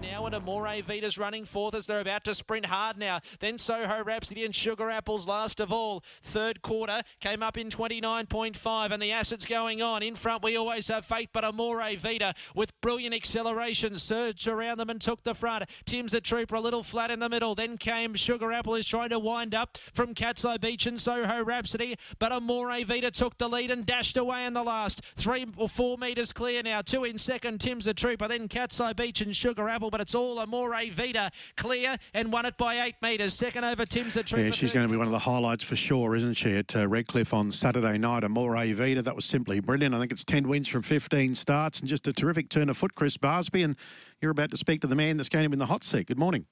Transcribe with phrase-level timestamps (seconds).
[0.00, 3.20] Now, and Amore Vita's running fourth as they're about to sprint hard now.
[3.38, 6.02] Then Soho Rhapsody and Sugar Apples last of all.
[6.22, 10.02] Third quarter came up in 29.5, and the assets going on.
[10.02, 14.88] In front, we always have faith, but Amore Vita with brilliant acceleration surged around them
[14.88, 15.64] and took the front.
[15.84, 17.54] Tim's a trooper, a little flat in the middle.
[17.54, 21.44] Then came Sugar Apple, who's trying to wind up from Cat's Eye Beach and Soho
[21.44, 25.02] Rhapsody, but Amore Vita took the lead and dashed away in the last.
[25.16, 26.80] Three or four metres clear now.
[26.80, 28.28] Two in second, Tim's a trooper.
[28.28, 32.46] Then Cat's Eye Beach and Sugar Apple, but it's all Amore Vita clear and won
[32.46, 33.34] it by eight metres.
[33.34, 34.44] Second over Tim's a trooper.
[34.44, 36.86] Yeah, she's going to be one of the highlights for sure, isn't she, at uh,
[36.88, 38.24] Redcliffe on Saturday night.
[38.24, 39.94] Amore Vita, that was simply brilliant.
[39.94, 42.94] I think it's 10 wins from 15 starts and just a terrific turn of foot,
[42.94, 43.64] Chris Barsby.
[43.64, 43.76] And
[44.20, 46.06] you're about to speak to the man that's going to be in the hot seat.
[46.06, 46.46] Good morning.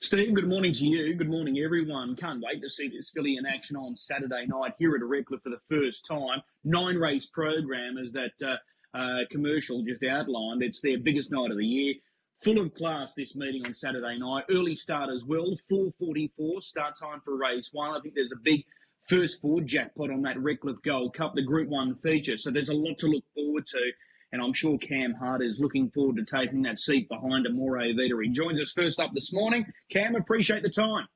[0.00, 1.14] Steve, good morning to you.
[1.14, 2.14] Good morning, everyone.
[2.14, 5.48] Can't wait to see this filly in action on Saturday night here at Redcliffe for
[5.48, 6.42] the first time.
[6.64, 8.56] Nine race program, as that uh,
[8.94, 10.62] uh, commercial just outlined.
[10.62, 11.94] It's their biggest night of the year.
[12.42, 14.44] Full of class this meeting on Saturday night.
[14.50, 15.56] Early start as well.
[15.70, 17.94] 4:44 start time for race one.
[17.94, 18.64] I think there's a big
[19.08, 22.36] first forward jackpot on that Redcliffe Gold Cup, the Group One feature.
[22.36, 23.92] So there's a lot to look forward to.
[24.32, 28.18] And I'm sure Cam Hart is looking forward to taking that seat behind Amore Vita.
[28.20, 29.64] He joins us first up this morning.
[29.90, 31.06] Cam, appreciate the time.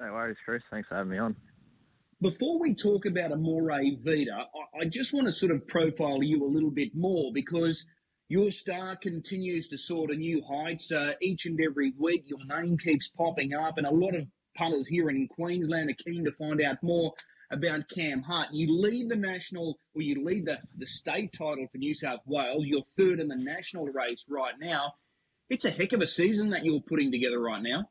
[0.00, 0.62] No worries, Chris.
[0.70, 1.34] Thanks for having me on.
[2.20, 3.70] Before we talk about Amore
[4.04, 7.86] Vita, I just want to sort of profile you a little bit more because
[8.32, 12.24] your star continues to soar to new heights uh, each and every week.
[12.24, 16.24] Your name keeps popping up, and a lot of punters here in Queensland are keen
[16.24, 17.12] to find out more
[17.50, 18.48] about Cam Hart.
[18.50, 22.66] You lead the national, or you lead the, the state title for New South Wales.
[22.66, 24.94] You're third in the national race right now.
[25.50, 27.84] It's a heck of a season that you're putting together right now.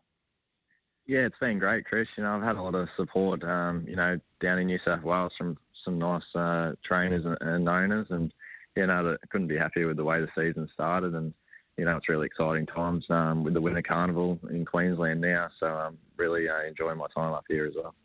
[1.06, 2.08] Yeah, it's been great, Chris.
[2.18, 5.04] You know, I've had a lot of support, um, you know, down in New South
[5.04, 8.34] Wales from some nice uh, trainers and, and, owners, and
[8.76, 11.34] you know, I couldn't be happier with the way the season started, and
[11.78, 15.50] you know, it's really exciting times um, with the Winter Carnival in Queensland now.
[15.60, 17.96] So I'm really uh, enjoying my time up here as well.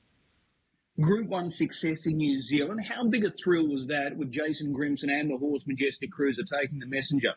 [1.01, 2.81] Group One success in New Zealand.
[2.89, 6.79] How big a thrill was that with Jason Grimson and the horse Majestic Cruiser taking
[6.79, 7.35] the messenger?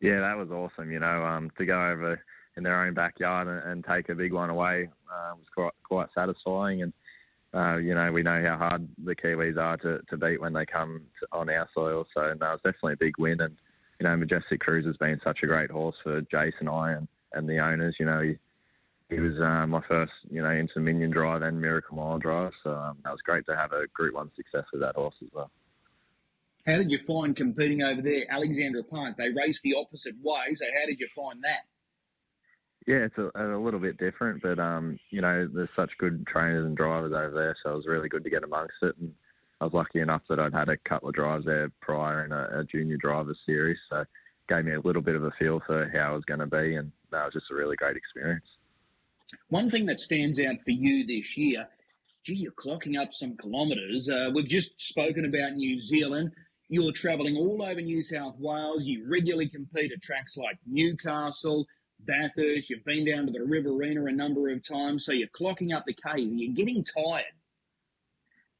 [0.00, 0.92] Yeah, that was awesome.
[0.92, 2.20] You know, um, to go over
[2.56, 6.08] in their own backyard and, and take a big one away uh, was quite quite
[6.14, 6.82] satisfying.
[6.82, 6.92] And
[7.54, 10.66] uh, you know, we know how hard the Kiwis are to, to beat when they
[10.66, 12.06] come to, on our soil.
[12.14, 13.40] So no, was definitely a big win.
[13.40, 13.56] And
[14.00, 17.48] you know, Majestic Cruiser's been such a great horse for Jason and I and, and
[17.48, 17.96] the owners.
[17.98, 18.36] You know, he,
[19.08, 22.52] he was uh, my first, you know, Inter Dominion Drive and Miracle Mile Drive.
[22.62, 25.28] So um, that was great to have a Group One success with that horse as
[25.32, 25.50] well.
[26.66, 29.16] How did you find competing over there, Alexandra Park?
[29.16, 31.60] They race the opposite way, so how did you find that?
[32.86, 36.64] Yeah, it's a, a little bit different, but um, you know, there's such good trainers
[36.64, 38.94] and drivers over there, so it was really good to get amongst it.
[39.00, 39.12] And
[39.60, 42.60] I was lucky enough that I'd had a couple of drives there prior in a,
[42.60, 44.08] a junior drivers series, so it
[44.48, 46.76] gave me a little bit of a feel for how it was going to be,
[46.76, 48.46] and that was just a really great experience.
[49.48, 51.66] One thing that stands out for you this year,
[52.24, 54.08] gee, you're clocking up some kilometres.
[54.08, 56.30] Uh, we've just spoken about New Zealand.
[56.68, 58.86] You're travelling all over New South Wales.
[58.86, 61.66] You regularly compete at tracks like Newcastle,
[62.00, 62.70] Bathurst.
[62.70, 65.04] You've been down to the Riverina a number of times.
[65.04, 66.30] So you're clocking up the K's.
[66.32, 67.24] You're getting tired.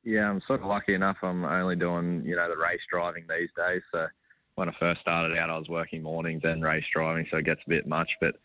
[0.03, 1.17] Yeah, I'm sort of lucky enough.
[1.23, 3.83] I'm only doing, you know, the race driving these days.
[3.93, 4.07] So
[4.55, 7.61] when I first started out, I was working mornings and race driving, so it gets
[7.67, 8.09] a bit much.
[8.21, 8.37] But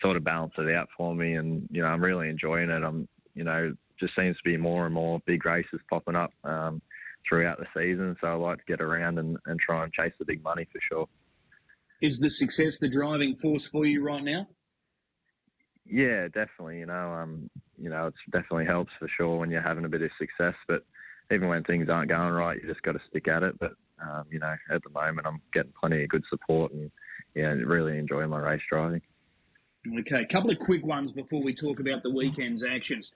[0.00, 1.34] sort of balance it out for me.
[1.34, 2.82] And you know, I'm really enjoying it.
[2.82, 6.80] I'm, you know, just seems to be more and more big races popping up um,
[7.28, 8.16] throughout the season.
[8.20, 10.80] So I like to get around and, and try and chase the big money for
[10.90, 11.06] sure.
[12.00, 14.46] Is the success the driving force for you right now?
[15.84, 16.78] Yeah, definitely.
[16.78, 20.02] You know, um, you know, it definitely helps for sure when you're having a bit
[20.02, 20.54] of success.
[20.68, 20.84] But
[21.32, 23.58] even when things aren't going right, you just got to stick at it.
[23.58, 23.72] But
[24.02, 26.90] um, you know, at the moment, I'm getting plenty of good support and
[27.34, 29.02] yeah, really enjoying my race driving.
[30.00, 33.12] Okay, a couple of quick ones before we talk about the weekend's actions.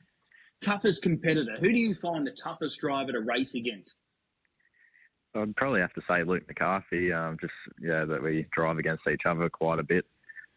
[0.62, 1.56] Toughest competitor.
[1.60, 3.96] Who do you find the toughest driver to race against?
[5.34, 7.12] I'd probably have to say Luke McCarthy.
[7.12, 10.04] Um, just yeah, that we drive against each other quite a bit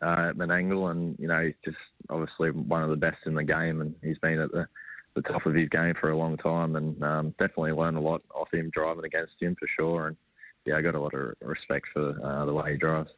[0.02, 1.78] uh, at Menangle, and you know he's just
[2.10, 4.68] obviously one of the best in the game, and he's been at the,
[5.16, 8.22] the top of his game for a long time, and um, definitely learned a lot
[8.36, 10.08] off him driving against him for sure.
[10.08, 10.18] And
[10.66, 13.10] yeah, I got a lot of respect for uh, the way he drives.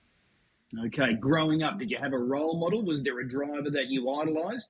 [0.85, 2.83] Okay, growing up, did you have a role model?
[2.83, 4.67] Was there a driver that you idolised?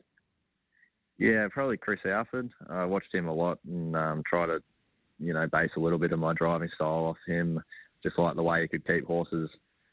[1.17, 2.49] Yeah, probably Chris Alford.
[2.69, 4.63] I watched him a lot and um, try to,
[5.19, 7.61] you know, base a little bit of my driving style off him.
[8.01, 9.49] Just like the way he could keep horses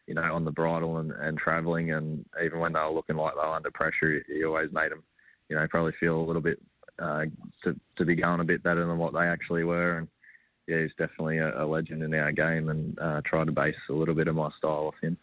[0.06, 3.34] you know, on the bridle and, and travelling, and even when they were looking like
[3.34, 5.02] they were under pressure, he always made them,
[5.48, 6.60] you know, probably feel a little bit
[7.00, 7.24] uh,
[7.64, 9.98] to to be going a bit better than what they actually were.
[9.98, 10.08] And
[10.68, 13.92] yeah, he's definitely a, a legend in our game, and uh, try to base a
[13.92, 15.16] little bit of my style off him.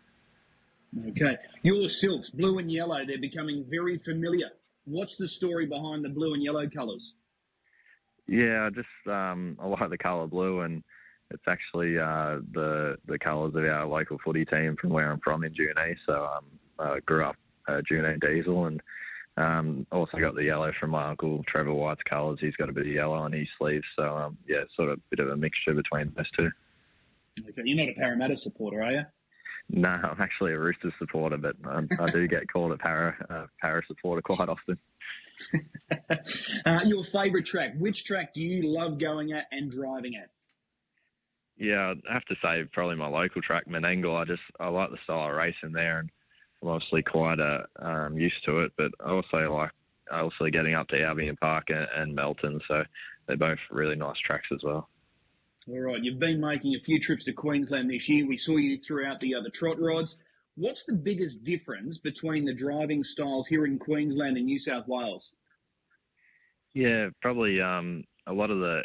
[1.10, 4.50] Okay, your silks, blue and yellow, they're becoming very familiar.
[4.86, 7.16] What's the story behind the blue and yellow colours?
[8.28, 10.84] Yeah, just um, I like the colour blue, and
[11.32, 15.44] it's actually uh, the the colours of our local footy team from where I'm from
[15.44, 15.96] in Junee.
[16.06, 16.46] So um,
[16.80, 17.36] I grew up
[17.68, 18.82] uh, Junee Diesel, and
[19.36, 22.40] um, also got the yellow from my uncle Trevor White's colours.
[22.40, 25.02] He's got a bit of yellow on his sleeves, so um, yeah, sort of a
[25.10, 26.50] bit of a mixture between those two.
[27.40, 29.04] Okay, you're not a Parramatta supporter, are you?
[29.70, 33.46] No, I'm actually a Roosters supporter, but um, I do get called a Para uh,
[33.62, 34.78] Para supporter quite often.
[36.66, 37.74] uh, your favourite track?
[37.78, 40.30] Which track do you love going at and driving at?
[41.58, 44.20] Yeah, I have to say probably my local track, Menangle.
[44.20, 46.10] I just I like the style of racing there, and
[46.62, 48.72] I'm obviously quite uh, um, used to it.
[48.78, 49.72] But I also like
[50.12, 52.84] also getting up to Albion Park and, and Melton, so
[53.28, 54.90] they're both really nice tracks as well.
[55.68, 58.28] All right, you've been making a few trips to Queensland this year.
[58.28, 60.18] We saw you throughout the other trot rods.
[60.56, 65.32] What's the biggest difference between the driving styles here in Queensland and New South Wales?
[66.74, 68.84] Yeah, probably um, a lot of the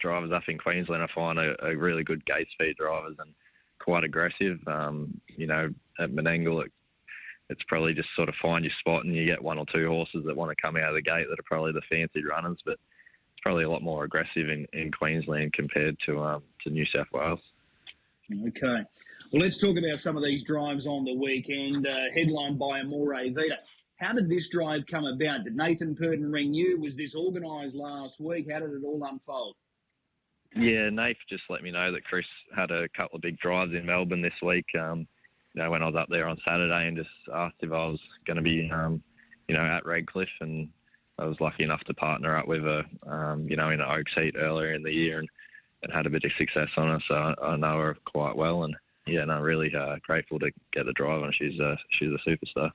[0.00, 3.32] drivers up in Queensland I find are, are really good gate speed drivers and
[3.78, 4.58] quite aggressive.
[4.66, 5.68] Um, you know,
[6.00, 6.72] at Menangle, it,
[7.48, 10.24] it's probably just sort of find your spot and you get one or two horses
[10.26, 12.72] that want to come out of the gate that are probably the fancy runners, but
[12.72, 17.06] it's probably a lot more aggressive in, in Queensland compared to um, to New South
[17.12, 17.40] Wales.
[18.48, 18.82] Okay.
[19.34, 21.88] Well, let's talk about some of these drives on the weekend.
[21.88, 23.56] Uh, headlined by Amore Vita.
[23.96, 25.42] How did this drive come about?
[25.42, 26.78] Did Nathan Purdon ring you?
[26.80, 28.46] Was this organised last week?
[28.48, 29.56] How did it all unfold?
[30.54, 33.84] Yeah, Nath just let me know that Chris had a couple of big drives in
[33.84, 34.66] Melbourne this week.
[34.80, 35.00] Um,
[35.52, 37.98] you know, when I was up there on Saturday and just asked if I was
[38.28, 39.02] going to be, um,
[39.48, 40.68] you know, at Redcliffe and
[41.18, 44.12] I was lucky enough to partner up with her, um, you know, in an Oaks
[44.14, 45.28] heat earlier in the year and,
[45.82, 47.00] and had a bit of success on her.
[47.08, 50.86] So I, I know her quite well, and yeah, no, really uh, grateful to get
[50.86, 51.32] the drive on.
[51.38, 52.70] She's a, she's a superstar.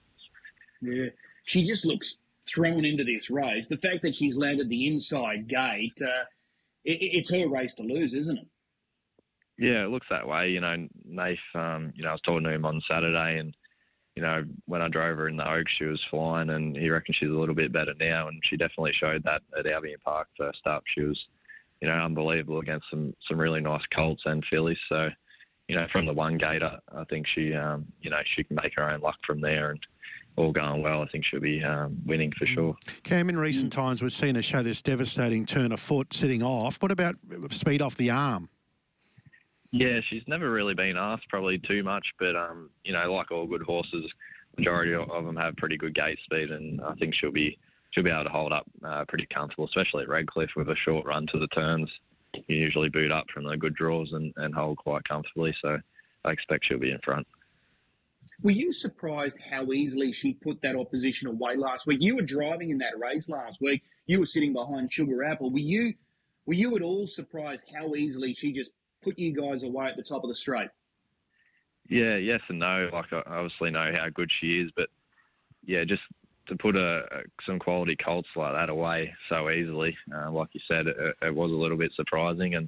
[0.82, 1.10] Yeah,
[1.44, 2.18] she just looks
[2.48, 3.68] thrown into this race.
[3.68, 6.26] The fact that she's landed the inside gate, uh,
[6.86, 8.48] it, it's her race to lose, isn't it?
[9.58, 10.50] Yeah, it looks that way.
[10.50, 13.54] You know, Nath, um, you know, I was talking to him on Saturday and
[14.20, 17.16] you know, when I drove her in the Oaks, she was flying, and he reckons
[17.18, 20.60] she's a little bit better now, and she definitely showed that at Albion Park first
[20.66, 20.84] up.
[20.94, 21.18] She was,
[21.82, 24.78] you know, unbelievable against some some really nice colts and fillies.
[24.90, 25.08] So,
[25.70, 28.58] you know, from the one gate, I, I think she, um, you know, she can
[28.62, 29.80] make her own luck from there, and
[30.36, 32.76] all going well, I think she'll be um, winning for sure.
[33.04, 36.78] Cam, in recent times, we've seen her show this devastating turn of foot sitting off.
[36.82, 37.18] What about
[37.52, 38.50] speed off the arm?
[39.72, 43.46] Yeah, she's never really been asked probably too much, but um, you know, like all
[43.46, 44.12] good horses,
[44.58, 47.60] majority of them have pretty good gate speed, and I think she'll be
[47.92, 51.06] she'll be able to hold up uh, pretty comfortable, especially at Redcliffe with a short
[51.06, 51.92] run to the turns.
[52.34, 55.78] You usually boot up from the good draws and, and hold quite comfortably, so
[56.26, 57.28] I expect she'll be in front.
[58.42, 62.00] Were you surprised how easily she put that opposition away last week?
[62.02, 63.84] You were driving in that race last week.
[64.06, 65.52] You were sitting behind Sugar Apple.
[65.52, 65.94] Were you
[66.46, 68.72] were you at all surprised how easily she just
[69.04, 70.70] put you guys away at the top of the straight?
[71.90, 72.90] Yeah, yes and no.
[72.94, 74.88] Like I obviously know how good she is, but
[75.66, 76.02] yeah, just
[76.50, 77.04] to put a,
[77.46, 81.52] some quality colts like that away so easily, uh, like you said, it, it, was
[81.52, 82.56] a little bit surprising.
[82.56, 82.68] And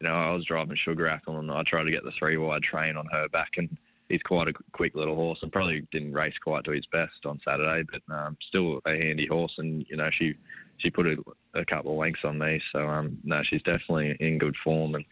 [0.00, 2.62] you know, I was driving Sugar Apple and I tried to get the three wide
[2.62, 3.74] train on her back, and
[4.08, 7.40] he's quite a quick little horse, and probably didn't race quite to his best on
[7.44, 9.52] Saturday, but um, still a handy horse.
[9.58, 10.34] And you know, she
[10.78, 11.16] she put a,
[11.54, 15.04] a couple of lengths on me, so um, no, she's definitely in good form and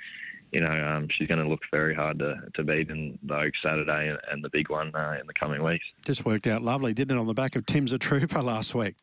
[0.52, 3.58] you know, um, she's going to look very hard to, to beat in the Oaks
[3.62, 5.84] Saturday and, and the big one uh, in the coming weeks.
[6.04, 8.96] Just worked out lovely, didn't it, on the back of Tim's a Trooper last week?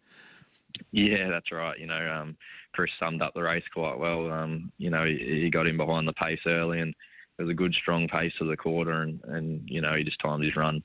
[0.91, 1.79] Yeah, that's right.
[1.79, 2.37] You know, um,
[2.73, 4.31] Chris summed up the race quite well.
[4.31, 6.93] Um, you know, he, he, got in behind the pace early and
[7.39, 10.19] it was a good, strong pace of the quarter and, and you know, he just
[10.19, 10.81] timed his run,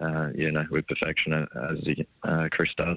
[0.00, 2.96] uh, you know, with perfection as he, uh, Chris does.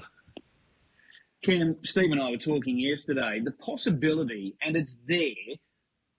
[1.42, 3.40] Cam, Steve and I were talking yesterday.
[3.42, 5.56] The possibility, and it's there,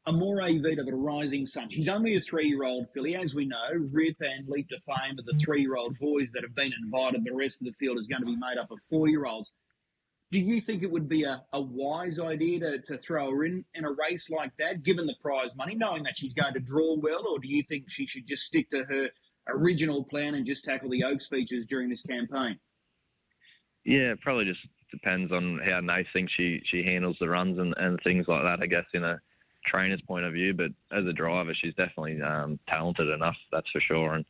[0.08, 1.70] Amore Vita, the rising sun.
[1.70, 3.16] She's only a three-year-old filly.
[3.16, 6.74] As we know, Rip and Leap to Fame are the three-year-old boys that have been
[6.84, 7.24] invited.
[7.24, 9.52] The rest of the field is going to be made up of four-year-olds.
[10.32, 13.64] Do you think it would be a, a wise idea to, to throw her in
[13.76, 16.96] in a race like that, given the prize money, knowing that she's going to draw
[16.98, 19.10] well, or do you think she should just stick to her
[19.50, 22.58] original plan and just tackle the Oaks features during this campaign?
[23.84, 28.00] Yeah, probably just depends on how Nate thinks she, she handles the runs and, and
[28.04, 29.20] things like that, I guess, in a
[29.66, 33.82] trainer's point of view, but as a driver, she's definitely um, talented enough, that's for
[33.82, 34.14] sure.
[34.14, 34.26] And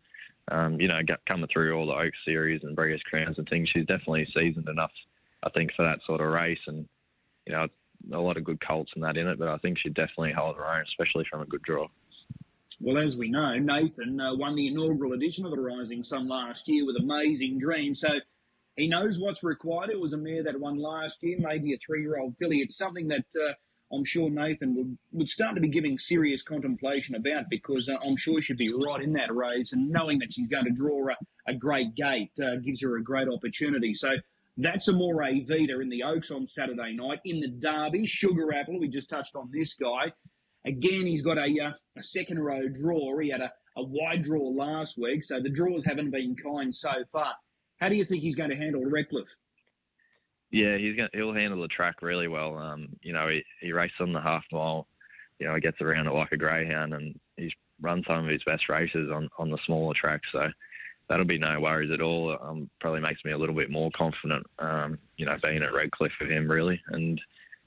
[0.50, 3.86] um, you know, coming through all the Oak Series and Breeders' Crowns and things, she's
[3.86, 4.92] definitely seasoned enough,
[5.44, 6.60] I think, for that sort of race.
[6.68, 6.88] And
[7.46, 7.68] you know,
[8.12, 10.58] a lot of good colts and that in it, but I think she'd definitely hold
[10.58, 11.88] her own, especially from a good draw.
[12.80, 16.68] Well, as we know, Nathan uh, won the inaugural edition of the Rising Sun last
[16.68, 17.94] year with Amazing Dream.
[17.94, 18.10] So
[18.76, 19.92] he knows what's required.
[19.92, 22.58] It was a mare that won last year, maybe a three year old filly.
[22.58, 23.54] It's something that uh,
[23.94, 28.16] I'm sure Nathan would, would start to be giving serious contemplation about because uh, I'm
[28.16, 29.74] sure she'd be right in that race.
[29.74, 33.04] And knowing that she's going to draw a, a great gate uh, gives her a
[33.04, 33.94] great opportunity.
[33.94, 34.10] So
[34.58, 37.20] that's Amore Vita in the Oaks on Saturday night.
[37.26, 40.14] In the Derby, Sugar Apple, we just touched on this guy.
[40.66, 43.18] Again, he's got a, uh, a second row draw.
[43.20, 46.92] He had a, a wide draw last week, so the draws haven't been kind so
[47.12, 47.34] far.
[47.80, 49.28] How do you think he's going to handle Redcliffe?
[50.52, 52.58] Yeah, he's going he'll handle the track really well.
[52.58, 54.88] Um, you know, he, he races on the half mile.
[55.40, 58.44] You know, he gets around it like a greyhound, and he's run some of his
[58.44, 60.28] best races on, on the smaller tracks.
[60.32, 60.48] So
[61.10, 62.38] that'll be no worries at all.
[62.42, 64.46] Um, probably makes me a little bit more confident.
[64.60, 67.20] Um, you know, being at Redcliffe for him really, and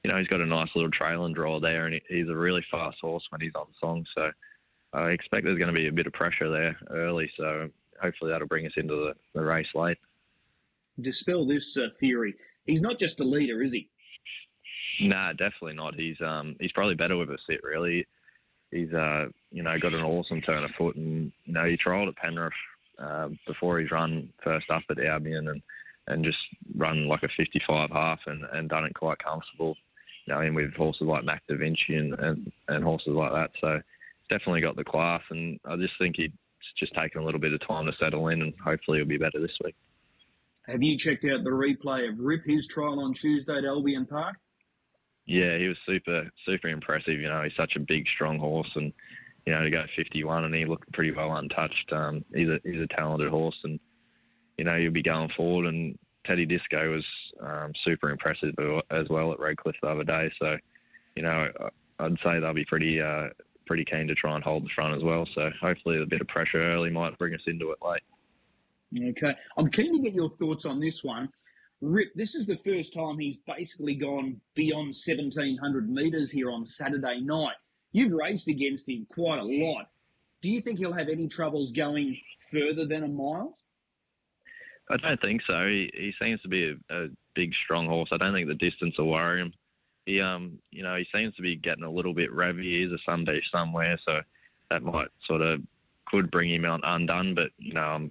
[0.03, 2.65] you know he's got a nice little trail and draw there, and he's a really
[2.71, 4.05] fast horse when he's on song.
[4.15, 4.31] So
[4.93, 7.31] I expect there's going to be a bit of pressure there early.
[7.37, 7.69] So
[8.01, 9.99] hopefully that'll bring us into the, the race late.
[11.01, 12.35] Dispel this uh, theory.
[12.67, 13.89] He's not just a leader, is he?
[15.01, 15.95] Nah, definitely not.
[15.95, 17.63] He's um he's probably better with a sit.
[17.63, 18.07] Really,
[18.71, 22.09] he's uh you know got an awesome turn of foot, and you know he trialled
[22.09, 22.53] at Penrith
[22.99, 25.63] uh, before he's run first up at Albion and
[26.07, 26.39] and just
[26.77, 29.75] run like a 55 half and, and done it quite comfortable.
[30.27, 33.51] You know, in with horses like Mac Da Vinci and, and, and horses like that.
[33.61, 33.81] So
[34.21, 36.31] he's definitely got the class, and I just think he's
[36.79, 39.41] just taken a little bit of time to settle in, and hopefully he'll be better
[39.41, 39.75] this week.
[40.67, 44.37] Have you checked out the replay of Rip, his trial on Tuesday at Albion Park?
[45.27, 47.21] Yeah, he was super, super impressive.
[47.21, 48.93] You know, he's such a big, strong horse, and
[49.47, 51.93] you know, to go 51 and he looked pretty well untouched.
[51.93, 53.79] Um, he's a he's a talented horse, and
[54.59, 55.67] you know, he'll be going forward.
[55.67, 57.05] And Teddy Disco was
[57.41, 58.55] um, super impressive
[58.91, 60.31] as well at Redcliffe the other day.
[60.39, 60.57] So,
[61.17, 61.49] you know,
[61.99, 63.29] I'd say they'll be pretty uh,
[63.67, 65.27] pretty keen to try and hold the front as well.
[65.35, 68.03] So hopefully a bit of pressure early might bring us into it late.
[68.97, 69.35] Okay.
[69.57, 71.29] I'm keen to get your thoughts on this one.
[71.81, 77.21] Rip, this is the first time he's basically gone beyond 1,700 metres here on Saturday
[77.21, 77.57] night.
[77.93, 79.87] You've raced against him quite a lot.
[80.43, 82.17] Do you think he'll have any troubles going
[82.53, 83.57] further than a mile?
[84.91, 85.67] I don't think so.
[85.67, 88.11] He, he seems to be a, a big, strong horse.
[88.13, 89.53] I don't think the distance will worry him.
[90.07, 92.83] He, um, you know, he seems to be getting a little bit revvy.
[92.83, 94.21] He's a Sunday somewhere, so
[94.71, 95.61] that might sort of
[96.07, 97.35] could bring him out undone.
[97.35, 98.11] But you know, I'm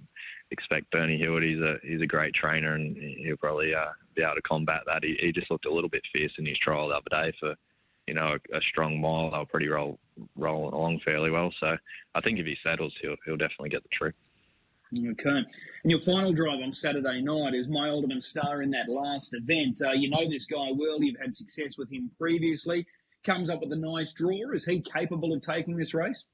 [0.50, 1.42] expect Bernie Hewitt.
[1.42, 5.04] He's a he's a great trainer, and he'll probably uh, be able to combat that.
[5.04, 7.54] He, he just looked a little bit fierce in his trial the other day for
[8.06, 9.30] you know a, a strong mile.
[9.30, 9.98] They'll pretty roll
[10.36, 11.52] rolling along fairly well.
[11.60, 11.76] So
[12.14, 14.14] I think if he settles, he'll he'll definitely get the trick.
[14.96, 15.28] Okay.
[15.28, 19.80] And your final drive on Saturday night is my Alderman Star in that last event.
[19.84, 21.02] Uh, you know this guy well.
[21.02, 22.86] You've had success with him previously.
[23.24, 24.52] Comes up with a nice draw.
[24.52, 26.24] Is he capable of taking this race?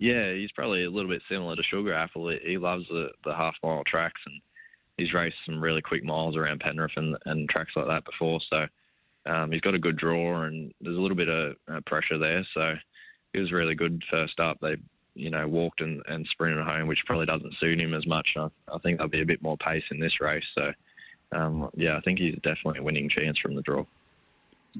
[0.00, 2.34] Yeah, he's probably a little bit similar to Sugar Apple.
[2.42, 4.40] He loves the, the half mile tracks and
[4.96, 8.40] he's raced some really quick miles around Penrith and, and tracks like that before.
[8.48, 8.64] So
[9.30, 12.46] um, he's got a good draw and there's a little bit of uh, pressure there.
[12.54, 12.76] So
[13.34, 14.56] he was really good first up.
[14.62, 14.76] They,
[15.14, 18.26] you know, walked and, and sprinted home, which probably doesn't suit him as much.
[18.38, 20.44] I, I think there'll be a bit more pace in this race.
[20.54, 20.72] So,
[21.32, 23.84] um, yeah, I think he's definitely a winning chance from the draw.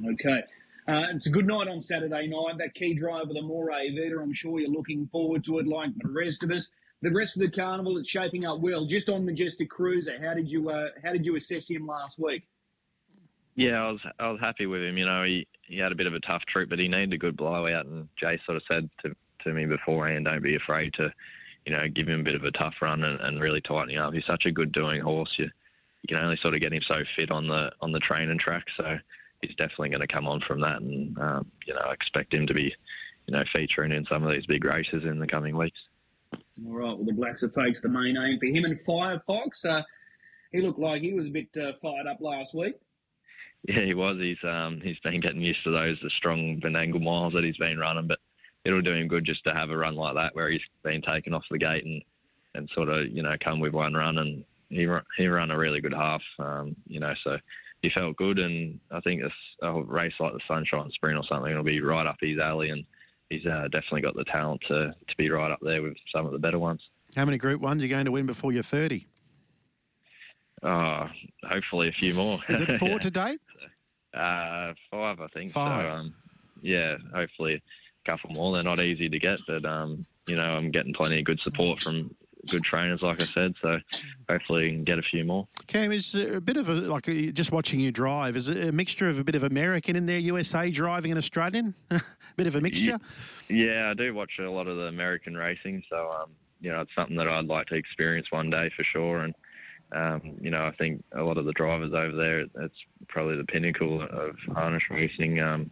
[0.03, 0.45] Okay.
[0.89, 2.59] Uh, it's a good night on Saturday night.
[2.59, 6.09] That key driver, the Moray Vita, I'm sure you're looking forward to it like the
[6.09, 6.71] rest of us.
[7.03, 8.85] The rest of the carnival, it's shaping up well.
[8.85, 12.47] Just on Majestic Cruiser, how did you uh, how did you assess him last week?
[13.55, 14.99] Yeah, I was I was happy with him.
[14.99, 17.19] You know, he, he had a bit of a tough trip, but he needed a
[17.19, 17.87] good blowout.
[17.87, 21.11] And Jay sort of said to to me beforehand, don't be afraid to,
[21.65, 24.03] you know, give him a bit of a tough run and, and really tighten him
[24.03, 24.13] up.
[24.13, 25.35] He's such a good doing horse.
[25.39, 25.51] You
[26.03, 28.65] you can only sort of get him so fit on the on the training track.
[28.77, 28.99] So
[29.42, 32.47] he's definitely going to come on from that, and um, you know, I expect him
[32.47, 32.75] to be,
[33.26, 35.78] you know, featuring in some of these big races in the coming weeks.
[36.32, 36.97] All right.
[36.97, 39.64] Well, the Blacks A Fake's the main aim for him and Firefox.
[39.64, 39.82] Uh,
[40.52, 42.75] he looked like he was a bit uh, fired up last week.
[43.68, 44.16] Yeah, he was.
[44.18, 47.78] He's um, he's been getting used to those the strong Menangle miles that he's been
[47.78, 48.18] running, but
[48.64, 51.35] it'll do him good just to have a run like that where he's been taken
[51.35, 52.02] off the gate and
[52.54, 55.80] and sort of you know come with one run and he he ran a really
[55.80, 56.23] good half.
[56.38, 57.37] Um, you know, so
[57.83, 61.55] he felt good, and I think a, a race like the Sunshine Sprint or something
[61.55, 62.85] will be right up his alley, and
[63.31, 66.33] he's uh, definitely got the talent to, to be right up there with some of
[66.33, 66.81] the better ones.
[67.17, 69.07] How many Group Ones are you going to win before you're 30?
[70.63, 71.09] Uh,
[71.45, 72.39] hopefully a few more.
[72.49, 73.41] Is it four to date?
[74.13, 75.53] Uh, five, I think.
[75.53, 75.89] Five.
[75.89, 76.15] So, um,
[76.61, 78.53] yeah, hopefully a couple more.
[78.53, 81.83] They're not easy to get, but um, you know, I'm getting plenty of good support
[81.83, 82.15] from
[82.49, 83.54] good trainers, like I said.
[83.61, 83.78] So
[84.28, 85.47] hopefully, we can get a few more.
[85.66, 87.04] Cam, is a bit of a like
[87.35, 88.37] just watching you drive?
[88.37, 91.75] Is it a mixture of a bit of American in there, USA driving, and Australian?
[91.90, 92.00] a
[92.37, 92.99] bit of a mixture.
[93.49, 96.30] Yeah, I do watch a lot of the American racing, so um,
[96.61, 99.20] you know it's something that I'd like to experience one day for sure.
[99.20, 99.35] And
[99.92, 102.75] um, you know, I think a lot of the drivers over there, it's
[103.09, 105.40] probably the pinnacle of harness racing.
[105.40, 105.70] Um,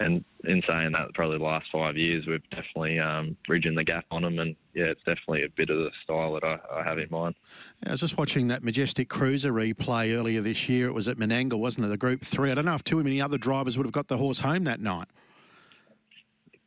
[0.00, 4.04] and in saying that, probably the last five years, we've definitely um, bridging the gap
[4.10, 6.98] on them, and yeah, it's definitely a bit of the style that I, I have
[6.98, 7.34] in mind.
[7.82, 10.88] Yeah, I was just watching that Majestic Cruiser replay earlier this year.
[10.88, 11.88] It was at Menangle, wasn't it?
[11.90, 12.50] The Group Three.
[12.50, 14.80] I don't know if too many other drivers would have got the horse home that
[14.80, 15.08] night.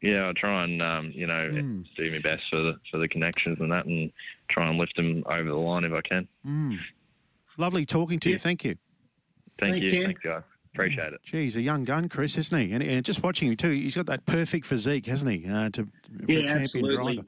[0.02, 1.86] Yeah, I try and um, you know mm.
[1.98, 4.12] do my best for the for the connections and that, and
[4.50, 6.28] try and lift them over the line if I can.
[6.46, 6.78] Mm.
[7.58, 8.36] Lovely talking to yeah.
[8.36, 8.40] you.
[8.40, 8.78] Thank you.
[9.60, 10.06] Thank Thanks, you.
[10.06, 10.44] Thanks, guys.
[10.74, 11.22] Appreciate it.
[11.24, 12.72] Geez, a young gun, Chris, isn't he?
[12.72, 15.50] And, and, just watching him too, he's got that perfect physique, hasn't he?
[15.50, 15.88] Uh, to
[16.28, 17.16] yeah, absolutely.
[17.16, 17.28] Driver.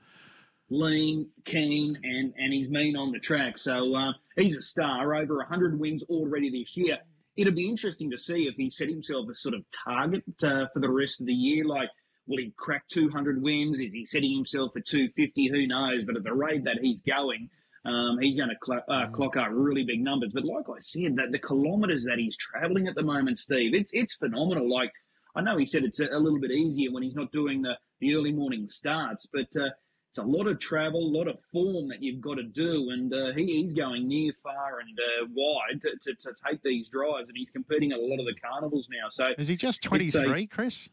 [0.71, 3.57] Lean, keen, and and he's mean on the track.
[3.57, 5.15] So uh, he's a star.
[5.15, 6.99] Over 100 wins already this year.
[7.37, 10.79] It'll be interesting to see if he set himself a sort of target uh, for
[10.79, 11.65] the rest of the year.
[11.65, 11.89] Like,
[12.27, 13.79] will he crack 200 wins?
[13.79, 15.47] Is he setting himself for 250?
[15.47, 16.03] Who knows?
[16.03, 17.49] But at the rate that he's going,
[17.85, 19.13] um, he's going to cl- uh, mm.
[19.13, 20.31] clock up really big numbers.
[20.33, 23.91] But like I said, that the kilometres that he's travelling at the moment, Steve, it's
[23.93, 24.71] it's phenomenal.
[24.71, 24.91] Like
[25.35, 27.73] I know he said it's a, a, little bit easier when he's not doing the,
[27.99, 29.69] the early morning starts, but uh,
[30.09, 33.13] it's a lot of travel, a lot of form that you've got to do, and
[33.13, 37.27] uh, he, he's going near, far, and uh, wide to, to, to, take these drives,
[37.27, 39.09] and he's competing at a lot of the carnivals now.
[39.11, 40.89] So is he just twenty three, Chris?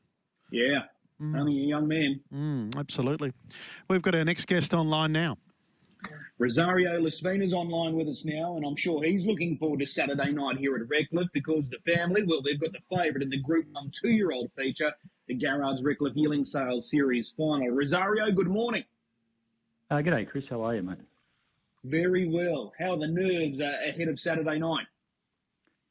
[0.52, 0.80] Yeah,
[1.20, 1.34] mm.
[1.38, 2.20] only a young man.
[2.32, 3.32] Mm, absolutely.
[3.88, 5.38] We've got our next guest online now.
[6.38, 10.58] Rosario Laspina's online with us now, and I'm sure he's looking forward to Saturday night
[10.58, 13.90] here at Redcliffe because the family, well, they've got the favourite in the Group 1
[14.02, 14.92] two-year-old feature,
[15.28, 17.70] the Garrard's Redcliffe Yearling Sales Series final.
[17.70, 18.84] Rosario, good morning.
[19.90, 20.44] Uh, g'day, Chris.
[20.50, 20.98] How are you, mate?
[21.84, 22.72] Very well.
[22.78, 24.86] How are the nerves uh, ahead of Saturday night?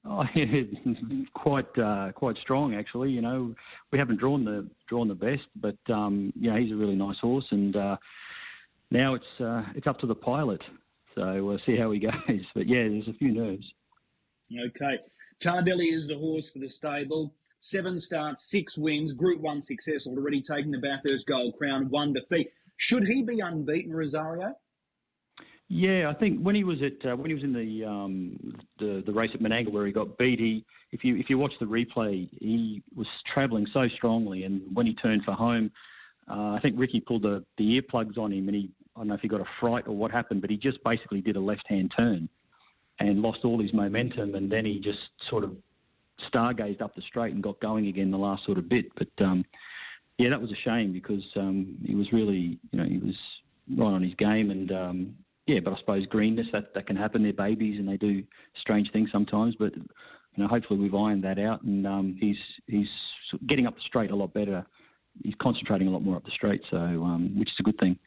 [0.08, 0.62] Oh, yeah,
[1.34, 3.10] quite uh, quite strong actually.
[3.10, 3.56] You know,
[3.92, 7.18] we haven't drawn the drawn the best, but um, you know he's a really nice
[7.20, 7.98] horse, and uh,
[8.96, 10.62] now it's uh, it's up to the pilot.
[11.16, 12.42] So we'll see how he goes.
[12.54, 13.66] But yeah, there's a few nerves.
[14.68, 15.00] Okay.
[15.44, 17.34] Tardelli is the horse for the stable.
[17.60, 22.52] Seven starts, six wins, Group One success already taking the Bathurst Gold Crown, one defeat.
[22.78, 24.54] Should he be unbeaten, Rosario?
[25.68, 29.02] Yeah, I think when he was at uh, when he was in the, um, the
[29.06, 31.66] the race at Menangle where he got beat, he if you if you watch the
[31.66, 35.72] replay, he was travelling so strongly, and when he turned for home,
[36.30, 39.16] uh, I think Ricky pulled the, the earplugs on him and he, I don't know
[39.16, 41.68] if he got a fright or what happened, but he just basically did a left
[41.68, 42.30] hand turn
[43.00, 44.36] and lost all his momentum.
[44.36, 45.52] And then he just sort of
[46.34, 48.86] stargazed up the straight and got going again the last sort of bit.
[48.96, 49.44] But um,
[50.18, 53.16] yeah, that was a shame because um, he was really, you know, he was
[53.78, 54.50] right on his game.
[54.50, 57.22] And um, yeah, but I suppose greenness, that, that can happen.
[57.22, 58.24] They're babies and they do
[58.62, 59.56] strange things sometimes.
[59.60, 59.84] But, you
[60.38, 62.88] know, hopefully we've ironed that out and um, he's, he's
[63.48, 64.66] getting up the straight a lot better
[65.24, 67.98] he's concentrating a lot more up the straight, so um, which is a good thing.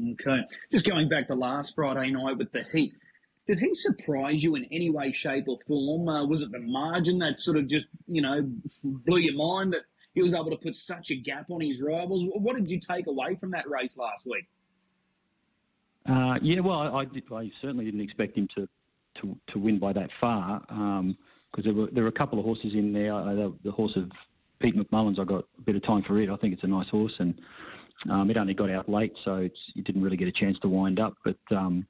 [0.00, 2.94] Okay, just going back to last Friday night with the Heat.
[3.46, 6.08] Did he surprise you in any way, shape, or form?
[6.08, 8.48] Uh, was it the margin that sort of just, you know,
[8.82, 9.82] blew your mind that
[10.14, 12.24] he was able to put such a gap on his rivals?
[12.34, 14.46] What did you take away from that race last week?
[16.08, 18.68] Uh, yeah, well, I, I, I, certainly didn't expect him to,
[19.20, 21.16] to, to win by that far because um,
[21.62, 23.14] there were there were a couple of horses in there.
[23.14, 24.10] Uh, the, the horse of
[24.60, 26.28] Pete McMullen's, I got a bit of time for it.
[26.28, 27.34] I think it's a nice horse, and
[28.10, 30.98] um, it only got out late, so it didn't really get a chance to wind
[30.98, 31.16] up.
[31.24, 31.86] But um,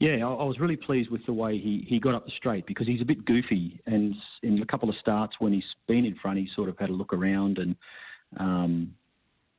[0.00, 2.66] yeah, I, I, was really pleased with the way he, he got up the straight
[2.66, 6.16] because he's a bit goofy, and in a couple of starts when he's been in
[6.16, 7.76] front, he sort of had a look around, and
[8.38, 8.94] um,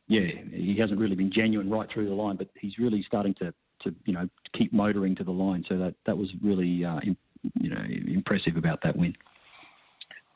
[0.08, 3.54] yeah, he hasn't really been genuine right through the line, but he's really starting to
[3.84, 5.64] to you know keep motoring to the line.
[5.70, 7.18] So that that was really uh, in,
[7.60, 9.16] you know impressive about that win.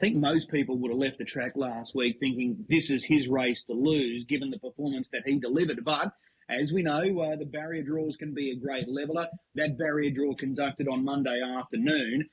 [0.03, 3.29] I think most people would have left the track last week thinking this is his
[3.29, 5.79] race to lose, given the performance that he delivered.
[5.85, 6.11] But
[6.49, 9.27] as we know, uh, the barrier draws can be a great leveller.
[9.55, 12.27] That barrier draw conducted on Monday afternoon,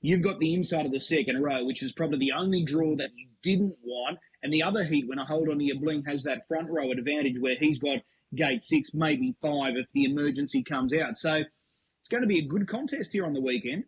[0.00, 3.10] you've got the inside of the second row, which is probably the only draw that
[3.14, 4.18] you didn't want.
[4.42, 6.90] And the other heat, when I hold on to your bling, has that front row
[6.90, 7.98] advantage where he's got
[8.34, 11.18] gate six, maybe five if the emergency comes out.
[11.18, 13.84] So it's going to be a good contest here on the weekend.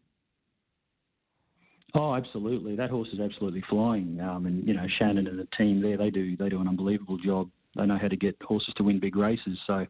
[1.94, 2.76] Oh, absolutely.
[2.76, 4.20] That horse is absolutely flying.
[4.20, 7.16] Um, and you know, Shannon and the team there, they do they do an unbelievable
[7.18, 7.48] job.
[7.76, 9.58] They know how to get horses to win big races.
[9.66, 9.86] So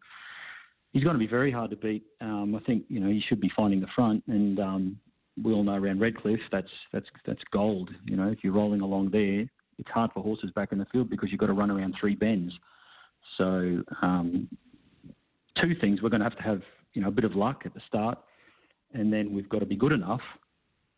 [0.93, 2.03] he's going to be very hard to beat.
[2.21, 4.99] Um, I think you know he should be finding the front, and um,
[5.43, 7.89] we all know around Redcliffe that's that's that's gold.
[8.05, 9.41] You know, if you're rolling along there,
[9.77, 12.15] it's hard for horses back in the field because you've got to run around three
[12.15, 12.53] bends.
[13.37, 14.47] So um,
[15.61, 16.61] two things: we're going to have to have
[16.93, 18.19] you know a bit of luck at the start,
[18.93, 20.21] and then we've got to be good enough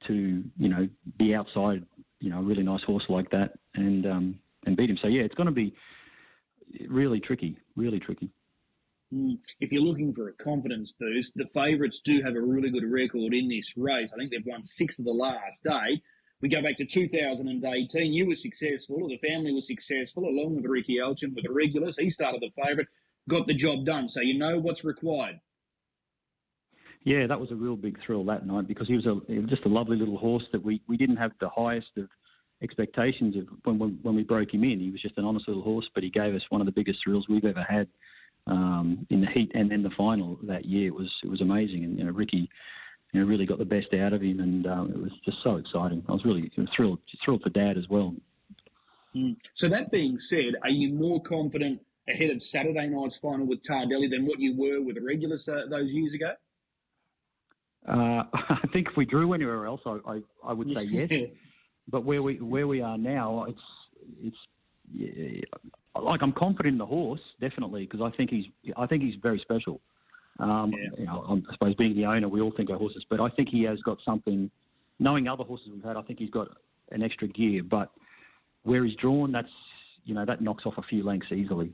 [0.08, 0.88] to you know
[1.18, 1.86] be outside
[2.20, 4.98] you know a really nice horse like that and um, and beat him.
[5.02, 5.74] So yeah, it's going to be
[6.88, 8.30] really tricky, really tricky.
[9.14, 9.38] Mm.
[9.60, 13.34] If you're looking for a confidence boost, the favourites do have a really good record
[13.34, 14.10] in this race.
[14.14, 16.02] I think they've won six of the last eight.
[16.42, 18.14] We go back to 2018.
[18.14, 21.98] You were successful, or the family was successful, along with Ricky Elchin with the regulars.
[21.98, 22.88] He started the favourite,
[23.30, 24.10] got the job done.
[24.10, 25.40] So you know what's required.
[27.04, 29.50] Yeah, that was a real big thrill that night because he was, a, he was
[29.50, 32.08] just a lovely little horse that we, we didn't have the highest of
[32.62, 34.80] expectations of when, when, when we broke him in.
[34.80, 37.00] He was just an honest little horse, but he gave us one of the biggest
[37.04, 37.88] thrills we've ever had
[38.48, 40.88] um, in the heat and then the final that year.
[40.88, 42.50] It was it was amazing, and you know Ricky,
[43.12, 45.58] you know, really got the best out of him, and um, it was just so
[45.58, 46.04] exciting.
[46.08, 48.16] I was really thrilled thrilled for Dad as well.
[49.16, 49.36] Mm.
[49.54, 54.10] So that being said, are you more confident ahead of Saturday night's final with Tardelli
[54.10, 56.34] than what you were with the regulars uh, those years ago?
[57.88, 61.10] Uh, I think if we drew anywhere else, I, I, I would say yes.
[61.90, 63.60] But where we where we are now, it's
[64.22, 64.38] it's
[64.94, 65.42] yeah,
[66.00, 68.46] like I'm confident in the horse definitely because I think he's
[68.78, 69.82] I think he's very special.
[70.40, 70.90] Um, yeah.
[70.98, 73.50] you know, I suppose being the owner, we all think our horses, but I think
[73.50, 74.50] he has got something.
[75.00, 76.50] Knowing other horses we've had, I think he's got
[76.92, 77.64] an extra gear.
[77.64, 77.92] But
[78.64, 79.50] where he's drawn, that's
[80.06, 81.74] you know that knocks off a few lengths easily.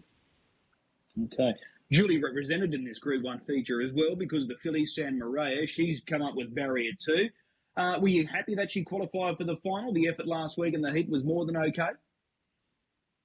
[1.25, 1.53] Okay.
[1.91, 6.01] Julie represented in this Group 1 feature as well because the filly San Maria, she's
[6.05, 7.29] come up with barrier 2.
[7.77, 9.93] Uh, were you happy that she qualified for the final?
[9.93, 11.91] The effort last week in the heat was more than okay?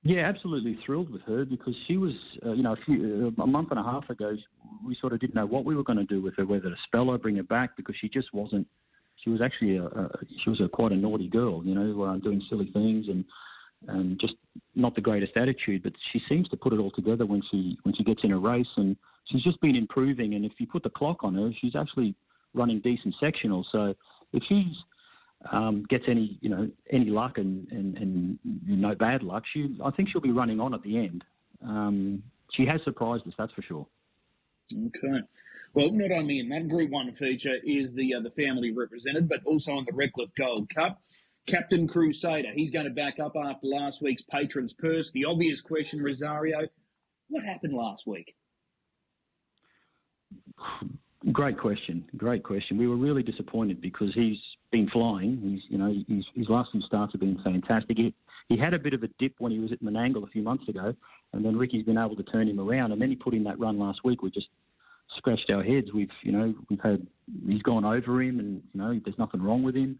[0.05, 2.12] Yeah, absolutely thrilled with her because she was,
[2.44, 4.37] uh, you know, a, few, uh, a month and a half ago,
[4.85, 6.77] we sort of didn't know what we were going to do with her, whether to
[6.87, 8.66] spell her, bring her back, because she just wasn't.
[9.22, 10.11] She was actually a, a
[10.42, 13.25] she was a quite a naughty girl, you know, uh, doing silly things and
[13.88, 14.35] and just
[14.75, 15.83] not the greatest attitude.
[15.83, 18.38] But she seems to put it all together when she when she gets in a
[18.38, 20.35] race, and she's just been improving.
[20.35, 22.14] And if you put the clock on her, she's actually
[22.55, 23.66] running decent sectional.
[23.73, 23.95] So
[24.33, 24.75] if she's
[25.51, 29.90] um, gets any you know any luck and, and, and no bad luck, she I
[29.90, 31.25] think she'll be running on at the end.
[31.64, 33.87] Um, she has surprised us, that's for sure.
[34.73, 35.21] Okay.
[35.75, 39.40] Well, not only in that Group One feature is the uh, the family represented, but
[39.45, 41.01] also in the Redcliffe Gold Cup.
[41.46, 45.11] Captain Crusader, he's going to back up after last week's Patrons Purse.
[45.11, 46.68] The obvious question, Rosario,
[47.28, 48.37] what happened last week?
[51.33, 52.05] Great question.
[52.16, 52.78] Great question.
[52.78, 54.38] We were really disappointed because he's
[54.70, 55.40] been flying.
[55.42, 57.96] He's, you know, his, his last few starts have been fantastic.
[57.96, 58.14] He,
[58.48, 60.68] he had a bit of a dip when he was at Menangle a few months
[60.68, 60.94] ago,
[61.33, 62.92] and then Ricky's been able to turn him around.
[62.92, 64.22] And then he put in that run last week.
[64.22, 64.48] We just
[65.16, 65.92] scratched our heads.
[65.92, 67.07] We've, you know, we've had
[67.48, 69.98] he's gone over him, and you know, there's nothing wrong with him.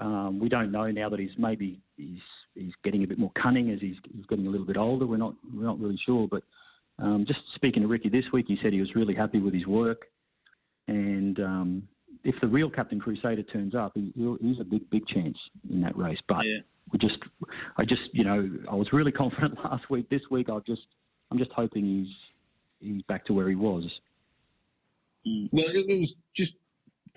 [0.00, 2.18] Um, we don't know now that he's maybe he's
[2.54, 5.06] he's getting a bit more cunning as he's, he's getting a little bit older.
[5.06, 6.42] We're not we're not really sure, but
[6.98, 9.66] um, just speaking to Ricky this week, he said he was really happy with his
[9.66, 10.06] work.
[10.86, 11.88] And um,
[12.22, 15.36] if the real Captain Crusader turns up, he, he's a big, big chance
[15.70, 16.18] in that race.
[16.28, 16.60] But yeah.
[16.92, 17.18] we just,
[17.76, 20.08] I just, you know, I was really confident last week.
[20.08, 20.82] This week, I just,
[21.30, 22.14] I'm just hoping he's
[22.80, 23.84] he's back to where he was.
[25.26, 25.48] Mm.
[25.52, 26.54] Well, it was just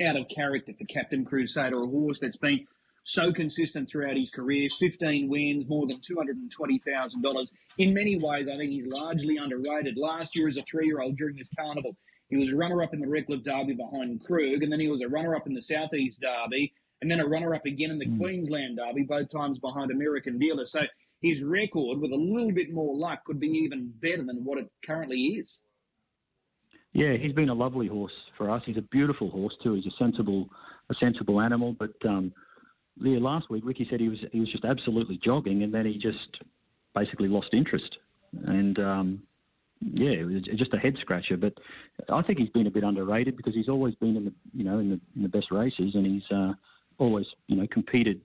[0.06, 2.66] out of character for Captain Crusader, a horse that's been
[3.04, 7.52] so consistent throughout his career 15 wins, more than $220,000.
[7.78, 9.98] In many ways, I think he's largely underrated.
[9.98, 11.96] Last year, as a three year old during this carnival,
[12.30, 15.48] he was runner-up in the Redcliffe Derby behind Krug, and then he was a runner-up
[15.48, 18.18] in the Southeast Derby, and then a runner-up again in the mm.
[18.20, 20.66] Queensland Derby, both times behind American Dealer.
[20.66, 20.82] So
[21.22, 24.70] his record, with a little bit more luck, could be even better than what it
[24.86, 25.62] currently is.
[26.98, 28.64] Yeah, he's been a lovely horse for us.
[28.66, 29.76] He's a beautiful horse too.
[29.76, 30.50] He's a sensible,
[30.90, 31.76] a sensible animal.
[31.78, 32.34] But um,
[33.00, 36.00] yeah, last week Ricky said he was he was just absolutely jogging, and then he
[36.00, 36.44] just
[36.96, 37.98] basically lost interest.
[38.48, 39.22] And um,
[39.80, 41.38] yeah, it was just a head scratcher.
[41.38, 41.54] But
[42.12, 44.80] I think he's been a bit underrated because he's always been in the you know
[44.80, 46.54] in the, in the best races, and he's uh,
[46.98, 48.22] always you know competed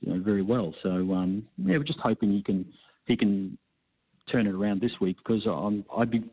[0.00, 0.74] you know, very well.
[0.82, 2.66] So um, yeah, we're just hoping he can
[3.06, 3.56] he can
[4.32, 6.24] turn it around this week because I'm I'd be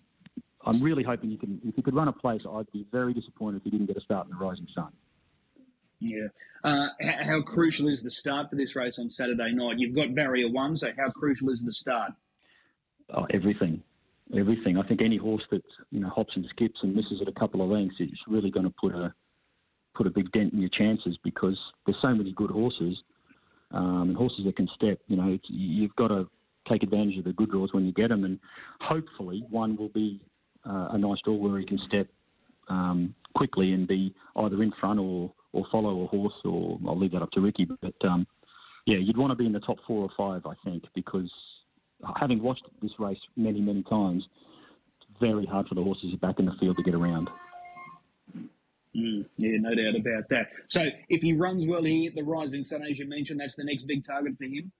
[0.67, 2.41] I'm really hoping you can if he could run a place.
[2.49, 4.91] I'd be very disappointed if he didn't get a start in the Rising Sun.
[5.99, 6.27] Yeah.
[6.63, 9.80] Uh, how crucial is the start for this race on Saturday night?
[9.80, 12.12] You've got barrier one, so how crucial is the start?
[13.13, 13.82] Oh, everything
[14.36, 14.77] everything.
[14.77, 17.62] I think any horse that you know hops and skips and misses it a couple
[17.62, 19.13] of lengths is really going to put a
[19.95, 22.97] put a big dent in your chances because there's so many good horses
[23.71, 24.99] um, and horses that can step.
[25.08, 26.30] You know, you've got to
[26.69, 28.39] take advantage of the good draws when you get them, and
[28.82, 30.21] hopefully one will be
[30.67, 32.08] uh, a nice draw where he can step
[32.69, 36.34] um, quickly and be either in front or or follow a horse.
[36.43, 38.27] Or I'll leave that up to Ricky, but um,
[38.86, 41.30] yeah, you'd want to be in the top four or five, I think, because
[42.19, 44.23] having watched this race many, many times,
[45.01, 47.30] it's very hard for the horses back in the field to get around.
[48.95, 50.47] Mm, yeah, no doubt about that.
[50.69, 53.86] So if he runs well here, the Rising Sun, as you mentioned, that's the next
[53.88, 54.71] big target for him.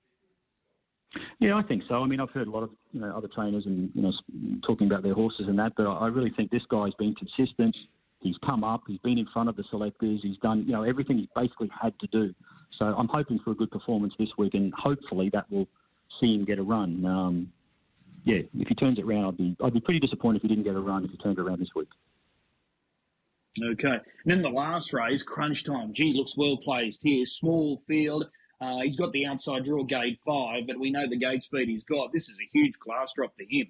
[1.40, 2.04] Yeah, I think so.
[2.04, 4.12] I mean, I've heard a lot of you know other trainers and you know
[4.66, 7.78] talking about their horses and that, but I really think this guy's been consistent.
[8.20, 8.84] He's come up.
[8.88, 10.20] He's been in front of the selectors.
[10.22, 12.34] He's done you know everything he basically had to do.
[12.72, 15.68] So I'm hoping for a good performance this week, and hopefully that will
[16.20, 17.06] see him get a run.
[17.06, 17.52] Um,
[18.26, 20.66] yeah, if he turns it around, I'd be I'd be pretty disappointed if he didn't
[20.66, 21.88] get a run if he turned it around this week.
[23.64, 23.88] Okay.
[23.88, 25.94] And then the last race, crunch time.
[25.94, 27.26] Gee, looks well placed here.
[27.26, 28.30] Small field.
[28.60, 31.84] Uh, he's got the outside draw gate five, but we know the gate speed he's
[31.84, 32.12] got.
[32.12, 33.68] This is a huge class drop for him.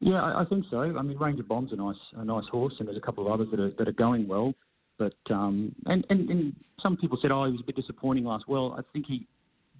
[0.00, 0.80] Yeah, I, I think so.
[0.80, 3.48] I mean, Ranger Bomb's a nice, a nice horse, and there's a couple of others
[3.50, 4.54] that are that are going well.
[4.98, 8.44] But um, and, and and some people said, oh, he was a bit disappointing last.
[8.48, 9.26] Well, I think he,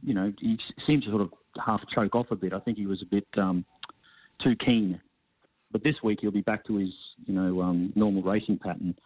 [0.03, 1.33] you know, he seemed to sort of
[1.65, 2.53] half choke off a bit.
[2.53, 3.65] I think he was a bit um,
[4.43, 5.01] too keen.
[5.73, 6.91] But this week he'll be back to his,
[7.27, 8.97] you know, um, normal racing pattern.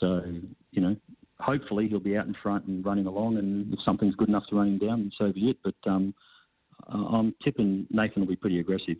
[0.00, 0.22] So,
[0.70, 0.96] you know,
[1.44, 4.56] hopefully he'll be out in front and running along, and if something's good enough to
[4.56, 5.58] run him down, so be it.
[5.62, 6.14] But um,
[6.88, 8.96] I'm tipping Nathan will be pretty aggressive.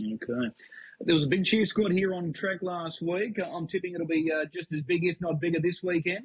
[0.00, 0.54] Okay.
[1.00, 3.38] There was a big cheer squad here on track last week.
[3.44, 6.24] I'm tipping it'll be uh, just as big, if not bigger, this weekend.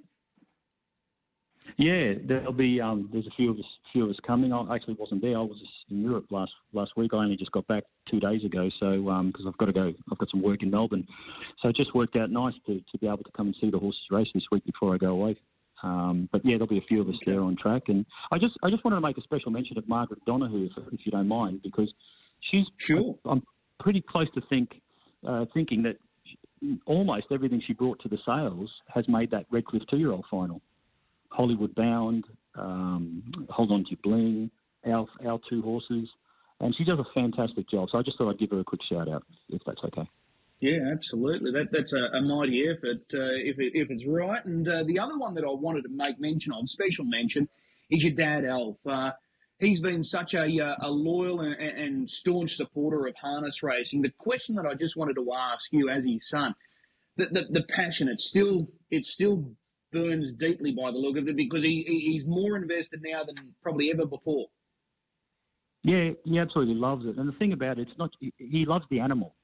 [1.77, 2.79] Yeah, there'll be.
[2.79, 4.53] Um, there's a few of us, few of us coming.
[4.53, 5.37] I actually wasn't there.
[5.37, 5.57] I was
[5.89, 7.11] in Europe last last week.
[7.13, 9.93] I only just got back two days ago, so because um, I've got to go,
[10.11, 11.07] I've got some work in Melbourne.
[11.61, 13.79] So it just worked out nice to, to be able to come and see the
[13.79, 15.35] horses race this week before I go away.
[15.81, 17.31] Um, but yeah, there'll be a few of us okay.
[17.31, 19.87] there on track, and I just I just wanted to make a special mention of
[19.87, 21.91] Margaret Donohue, if, if you don't mind, because
[22.51, 23.15] she's sure.
[23.25, 23.43] I, I'm
[23.79, 24.69] pretty close to think
[25.27, 25.97] uh, thinking that
[26.85, 30.61] almost everything she brought to the sales has made that Redcliffe two-year-old final.
[31.33, 34.51] Hollywood Bound, um, Hold On To Bling,
[34.85, 36.07] our, our two horses,
[36.59, 37.89] and she does a fantastic job.
[37.91, 40.07] So I just thought I'd give her a quick shout out, if that's okay.
[40.59, 41.51] Yeah, absolutely.
[41.51, 44.43] That that's a, a mighty effort uh, if it, if it's right.
[44.45, 47.49] And uh, the other one that I wanted to make mention of, special mention,
[47.89, 48.77] is your dad, Alf.
[48.85, 49.11] Uh,
[49.59, 54.03] he's been such a, uh, a loyal and, and, staunch supporter of harness racing.
[54.03, 56.55] The question that I just wanted to ask you, as his son,
[57.17, 58.07] the, the, the passion.
[58.07, 59.51] It's still it's still
[59.93, 63.91] burns deeply by the look of it because he, he's more invested now than probably
[63.91, 64.47] ever before.
[65.83, 67.17] Yeah, he absolutely loves it.
[67.17, 69.35] And the thing about it, it's not he loves the animal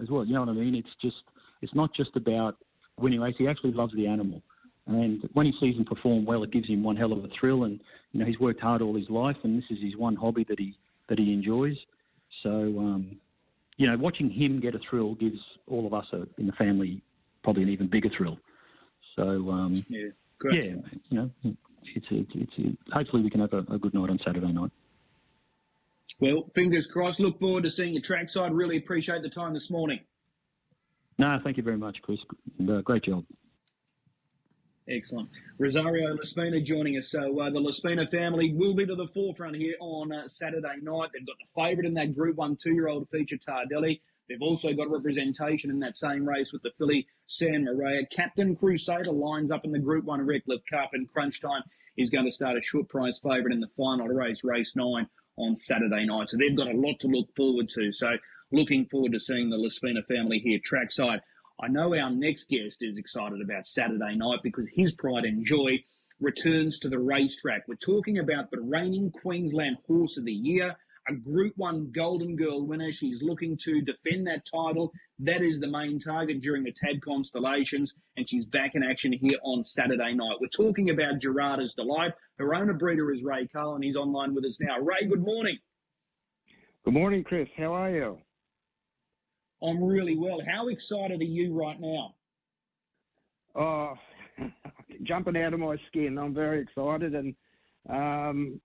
[0.00, 0.24] as well.
[0.24, 0.74] You know what I mean?
[0.74, 1.22] It's just
[1.62, 2.56] it's not just about
[2.98, 3.34] winning race.
[3.38, 4.42] He actually loves the animal.
[4.86, 7.64] And when he sees him perform well, it gives him one hell of a thrill.
[7.64, 7.80] And
[8.12, 10.58] you know, he's worked hard all his life, and this is his one hobby that
[10.58, 10.76] he
[11.08, 11.76] that he enjoys.
[12.42, 13.16] So, um,
[13.76, 17.02] you know, watching him get a thrill gives all of us a, in the family
[17.42, 18.38] probably an even bigger thrill.
[19.16, 20.64] So um, yeah, great.
[20.64, 20.76] yeah,
[21.08, 21.30] you know,
[21.94, 24.70] it's it's, it's hopefully we can have a, a, good night on Saturday night.
[26.20, 27.20] Well, fingers crossed.
[27.20, 28.52] Look forward to seeing you trackside.
[28.52, 30.00] Really appreciate the time this morning.
[31.18, 32.18] No, thank you very much, Chris.
[32.58, 33.24] And, uh, great job.
[34.88, 35.28] Excellent.
[35.58, 37.10] Rosario Laspina joining us.
[37.10, 41.10] So uh, the Laspina family will be to the forefront here on uh, Saturday night.
[41.12, 44.00] They've got the favourite in that Group 1 two-year-old feature, Tardelli.
[44.28, 48.06] They've also got representation in that same race with the filly San Maria.
[48.10, 51.62] Captain Crusader lines up in the Group 1 Redcliffe Cup, and Crunch Time
[51.96, 55.06] is going to start a short price favourite in the final race, race 9,
[55.38, 56.30] on Saturday night.
[56.30, 57.92] So they've got a lot to look forward to.
[57.92, 58.16] So
[58.52, 61.20] looking forward to seeing the Laspina family here trackside.
[61.60, 65.82] I know our next guest is excited about Saturday night because his pride and joy
[66.20, 67.62] returns to the racetrack.
[67.66, 70.76] We're talking about the reigning Queensland Horse of the Year,
[71.08, 72.92] a Group 1 Golden Girl winner.
[72.92, 74.92] She's looking to defend that title.
[75.20, 79.38] That is the main target during the TAB Constellations, and she's back in action here
[79.42, 80.36] on Saturday night.
[80.40, 82.12] We're talking about Gerarda's Delight.
[82.38, 83.82] Her owner breeder is Ray Cullen.
[83.82, 84.78] He's online with us now.
[84.80, 85.58] Ray, good morning.
[86.84, 87.48] Good morning, Chris.
[87.56, 88.18] How are you?
[89.62, 90.40] I'm really well.
[90.46, 92.14] How excited are you right now?
[93.54, 93.94] Oh,
[95.02, 96.18] jumping out of my skin.
[96.18, 97.34] I'm very excited and
[97.88, 98.60] um,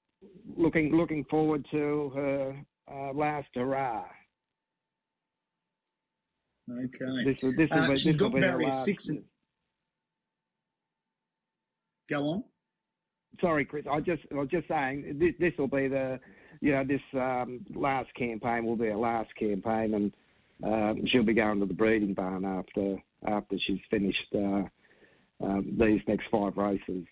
[0.58, 2.56] looking looking forward to her
[2.92, 4.06] uh, last hurrah.
[6.70, 7.24] Okay.
[7.26, 9.10] This will, this will uh, be, she's this got various six.
[9.10, 9.24] And...
[12.10, 12.44] Go on.
[13.40, 13.86] Sorry, Chris.
[13.90, 16.20] I just I was just saying this this will be the
[16.60, 20.14] you know this um, last campaign will be a last campaign and
[20.64, 24.64] um, she'll be going to the breeding barn after after she's finished uh,
[25.44, 27.06] um, these next five races.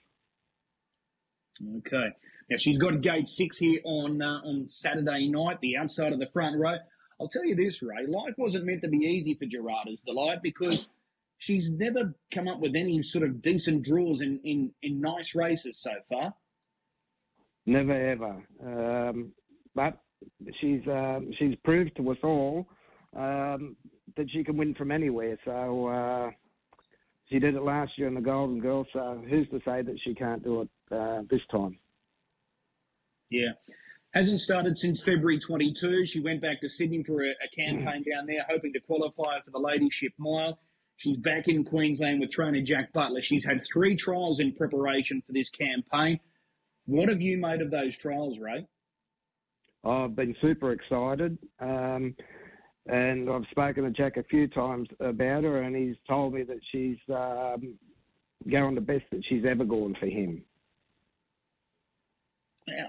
[1.78, 2.10] Okay.
[2.50, 6.30] Now she's got gate six here on uh, on Saturday night, the outside of the
[6.34, 6.78] front row.
[7.20, 8.08] I'll tell you this, Ray.
[8.08, 10.88] Life wasn't meant to be easy for Gerarda's Delight because
[11.38, 15.80] she's never come up with any sort of decent draws in, in, in nice races
[15.80, 16.34] so far.
[17.66, 18.44] Never ever.
[18.64, 19.32] Um,
[19.76, 19.98] but
[20.60, 22.68] she's um, she's proved to us all
[23.16, 23.76] um,
[24.16, 25.38] that she can win from anywhere.
[25.46, 26.32] So uh,
[27.30, 28.86] she did it last year in the Golden Girl.
[28.94, 31.78] So who's to say that she can't do it uh, this time?
[33.30, 33.52] Yeah.
[34.14, 36.06] Hasn't started since February 22.
[36.06, 39.52] She went back to Sydney for a, a campaign down there, hoping to qualify for
[39.52, 40.60] the Ladyship Mile.
[40.98, 43.22] She's back in Queensland with trainer Jack Butler.
[43.22, 46.20] She's had three trials in preparation for this campaign.
[46.86, 48.66] What have you made of those trials, Ray?
[49.86, 51.38] I've been super excited.
[51.60, 52.16] Um,
[52.88, 56.60] and I've spoken to Jack a few times about her, and he's told me that
[56.72, 57.78] she's um,
[58.50, 60.44] going the best that she's ever gone for him.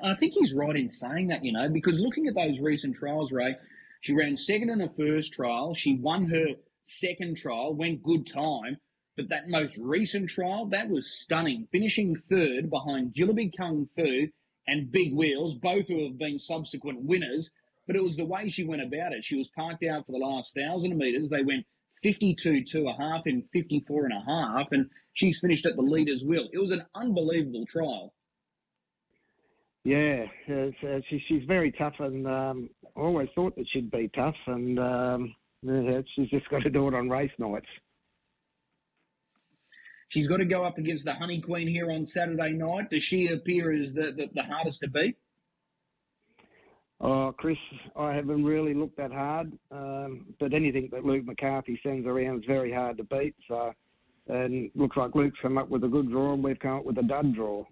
[0.02, 3.32] I think he's right in saying that, you know, because looking at those recent trials,
[3.32, 3.56] Ray,
[4.00, 5.74] she ran second in her first trial.
[5.74, 6.46] She won her
[6.84, 8.78] second trial, went good time.
[9.16, 14.28] But that most recent trial, that was stunning, finishing third behind Jilliby Kung Fu
[14.66, 17.50] and Big Wheels, both who have been subsequent winners.
[17.86, 19.24] But it was the way she went about it.
[19.24, 21.28] She was parked out for the last thousand metres.
[21.28, 21.66] They went
[22.02, 25.82] 52 two and a half in 54 and a half, and she's finished at the
[25.82, 26.48] leader's wheel.
[26.52, 28.14] It was an unbelievable trial.
[29.82, 34.78] Yeah, she, she's very tough, and um, I always thought that she'd be tough, and
[34.78, 35.34] um,
[36.14, 37.66] she's just got to do it on race nights.
[40.08, 42.90] She's got to go up against the Honey Queen here on Saturday night.
[42.90, 45.16] Does she appear as the, the, the hardest to beat?
[47.00, 47.56] Oh, Chris,
[47.96, 52.44] I haven't really looked that hard, um, but anything that Luke McCarthy sends around is
[52.46, 53.34] very hard to beat.
[53.48, 53.72] So,
[54.28, 56.98] and looks like Luke's come up with a good draw, and we've come up with
[56.98, 57.64] a dud draw.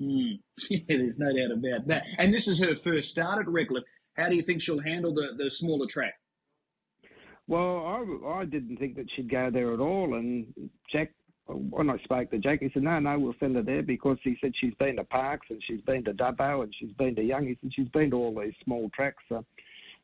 [0.00, 0.40] Mm.
[0.70, 2.02] Yeah, there's no doubt about that.
[2.18, 3.84] And this is her first start at Redcliffe.
[4.14, 6.14] How do you think she'll handle the, the smaller track?
[7.46, 10.14] Well, I, I didn't think that she'd go there at all.
[10.14, 10.46] And
[10.90, 11.12] Jack,
[11.46, 14.36] when I spoke to Jack, he said, no, no, we'll send her there because he
[14.40, 17.46] said she's been to Parks and she's been to Dubbo and she's been to Young.
[17.46, 19.22] He said she's been to all these small tracks.
[19.28, 19.44] So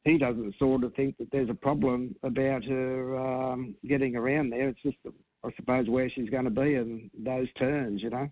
[0.04, 4.68] he doesn't sort of think that there's a problem about her um, getting around there.
[4.68, 4.98] It's just,
[5.44, 8.28] I suppose, where she's going to be in those turns, you know.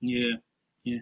[0.00, 0.36] Yeah,
[0.84, 0.98] yeah.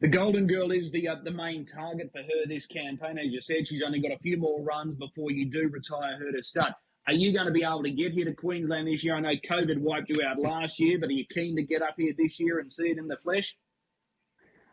[0.00, 3.18] The Golden Girl is the uh, the main target for her this campaign.
[3.18, 6.32] As you said, she's only got a few more runs before you do retire her
[6.32, 6.74] to stud.
[7.06, 9.14] Are you going to be able to get here to Queensland this year?
[9.14, 11.94] I know COVID wiped you out last year, but are you keen to get up
[11.98, 13.56] here this year and see it in the flesh?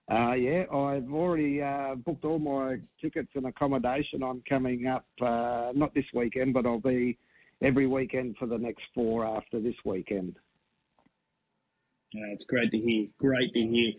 [0.09, 4.23] Uh, yeah, I've already uh, booked all my tickets and accommodation.
[4.23, 7.17] I'm coming up, uh, not this weekend, but I'll be
[7.61, 10.35] every weekend for the next four after this weekend.
[12.13, 13.07] Yeah, it's great to hear.
[13.19, 13.93] Great to hear.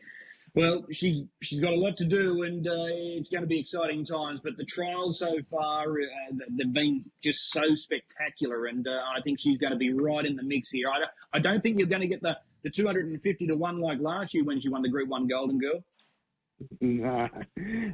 [0.55, 4.05] Well, she's she's got a lot to do, and uh, it's going to be exciting
[4.05, 4.41] times.
[4.45, 9.41] But the trials so far, uh, they've been just so spectacular, and uh, I think
[9.41, 10.89] she's going to be right in the mix here.
[10.91, 14.35] I, I don't think you're going to get the, the 250 to one like last
[14.35, 15.83] year when she won the Group One Golden Girl.
[16.81, 17.29] No,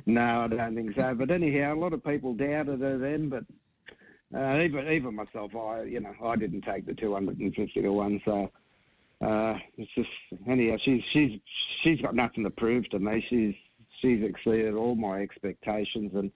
[0.04, 1.14] no, I don't think so.
[1.14, 3.44] But anyhow, a lot of people doubted her then, but
[4.37, 8.50] uh, even even myself, I you know I didn't take the 250 to one, so
[9.20, 10.09] uh, it's just
[10.48, 11.40] anyhow, she's she's
[11.83, 13.24] she's got nothing to prove to me.
[13.28, 13.54] She's
[14.00, 16.31] she's exceeded all my expectations, and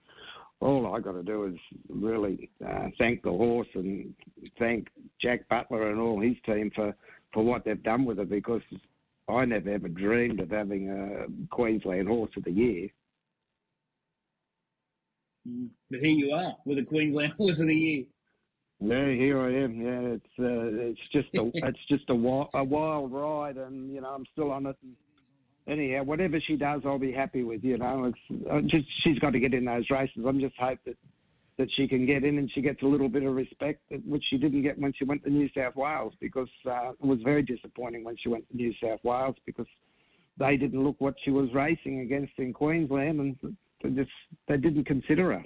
[0.59, 1.55] all I got to do is
[1.89, 4.13] really uh, thank the horse and
[4.59, 4.87] thank
[5.21, 6.93] Jack Butler and all his team for
[7.33, 8.61] for what they've done with her because
[9.29, 12.89] I never ever dreamed of having a Queensland Horse of the Year.
[15.47, 15.69] Mm.
[15.89, 18.03] But here you are with a Queensland Horse of the Year.
[18.83, 19.81] Yeah, here I am.
[19.81, 24.01] Yeah, it's uh, it's just a it's just a wild, a wild ride, and you
[24.01, 24.75] know I'm still on it.
[24.83, 24.95] And
[25.67, 27.63] anyhow, whatever she does, I'll be happy with.
[27.63, 30.25] You know, it's just she's got to get in those races.
[30.27, 30.97] I'm just hope that
[31.57, 34.37] that she can get in and she gets a little bit of respect, which she
[34.37, 38.03] didn't get when she went to New South Wales, because uh, it was very disappointing
[38.03, 39.67] when she went to New South Wales because
[40.37, 44.11] they didn't look what she was racing against in Queensland, and they just
[44.49, 45.45] they didn't consider her.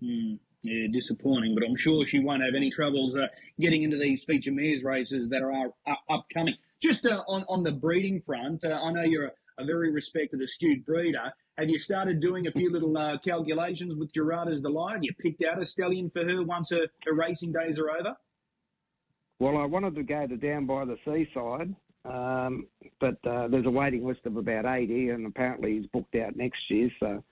[0.00, 0.34] Hmm.
[0.62, 4.52] Yeah, disappointing, but I'm sure she won't have any troubles uh, getting into these feature
[4.52, 6.54] mares races that are uh, upcoming.
[6.82, 10.42] Just uh, on on the breeding front, uh, I know you're a, a, very respected,
[10.42, 11.32] astute breeder.
[11.56, 14.98] Have you started doing a few little uh, calculations with Gerarda's Delight?
[15.02, 18.14] You picked out a stallion for her once her, her racing days are over?
[19.38, 21.74] Well, I wanted to go to Downbytheseaside,
[22.04, 22.66] um,
[23.00, 26.90] but there's a waiting list of about 80, and apparently he's booked out next year.
[27.00, 27.24] So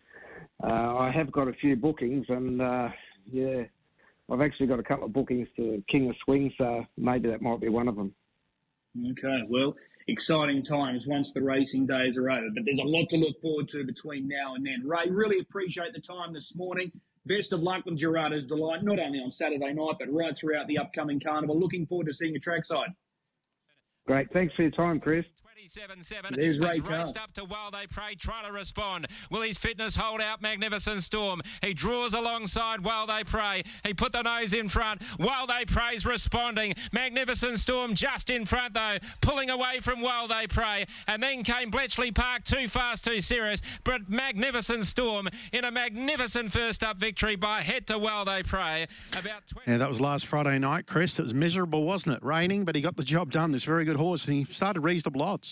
[0.63, 2.63] I have got a few bookings, and
[3.31, 3.65] yeah.
[4.31, 7.61] I've actually got a couple of bookings to King of Swing, so maybe that might
[7.61, 8.15] be one of them.
[9.13, 9.75] Okay, well,
[10.09, 13.69] exciting times once the racing days are over, but there's a lot to look forward
[13.71, 14.83] to between now and then.
[14.87, 16.93] Ray, really appreciate the time this morning.
[17.27, 20.79] Best of luck with Gerardo's Delight, not only on Saturday night, but right throughout the
[20.79, 21.59] upcoming carnival.
[21.59, 22.89] Looking forward to seeing you trackside.
[24.07, 24.33] Great.
[24.33, 25.27] Thanks for your time, Chris.
[25.59, 29.09] 27-7 There's Ray has raced up to While They Pray, try to respond.
[29.29, 31.43] Will his fitness hold out Magnificent Storm?
[31.63, 33.65] He draws alongside While They Pray.
[33.85, 35.03] He put the nose in front.
[35.17, 36.75] While They Pray's responding.
[36.93, 40.87] Magnificent Storm just in front though, pulling away from While They Pray.
[41.09, 43.61] And then came Bletchley Park, too fast, too serious.
[43.83, 48.87] But Magnificent Storm in a magnificent first up victory by head to While They Pray.
[49.13, 51.19] About 20 Yeah, that was last Friday night, Chris.
[51.19, 52.23] It was miserable, wasn't it?
[52.23, 53.51] Raining, but he got the job done.
[53.51, 55.48] This very good horse, and he started reasonable odds.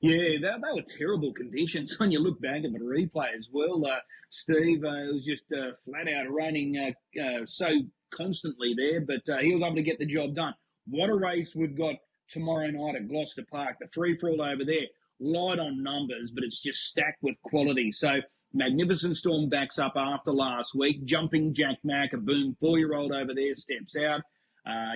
[0.00, 3.84] Yeah, they, they were terrible conditions when you look back at the replay as well.
[3.84, 3.98] Uh,
[4.30, 7.66] Steve, uh, it was just uh, flat out raining uh, uh, so
[8.10, 10.54] constantly there, but uh, he was able to get the job done.
[10.86, 11.96] What a race we've got
[12.28, 13.76] tomorrow night at Gloucester Park.
[13.80, 14.86] The free for all over there,
[15.18, 17.90] light on numbers, but it's just stacked with quality.
[17.90, 18.20] So
[18.54, 21.04] Magnificent Storm backs up after last week.
[21.04, 24.20] Jumping Jack Mack, a boom four year old over there, steps out.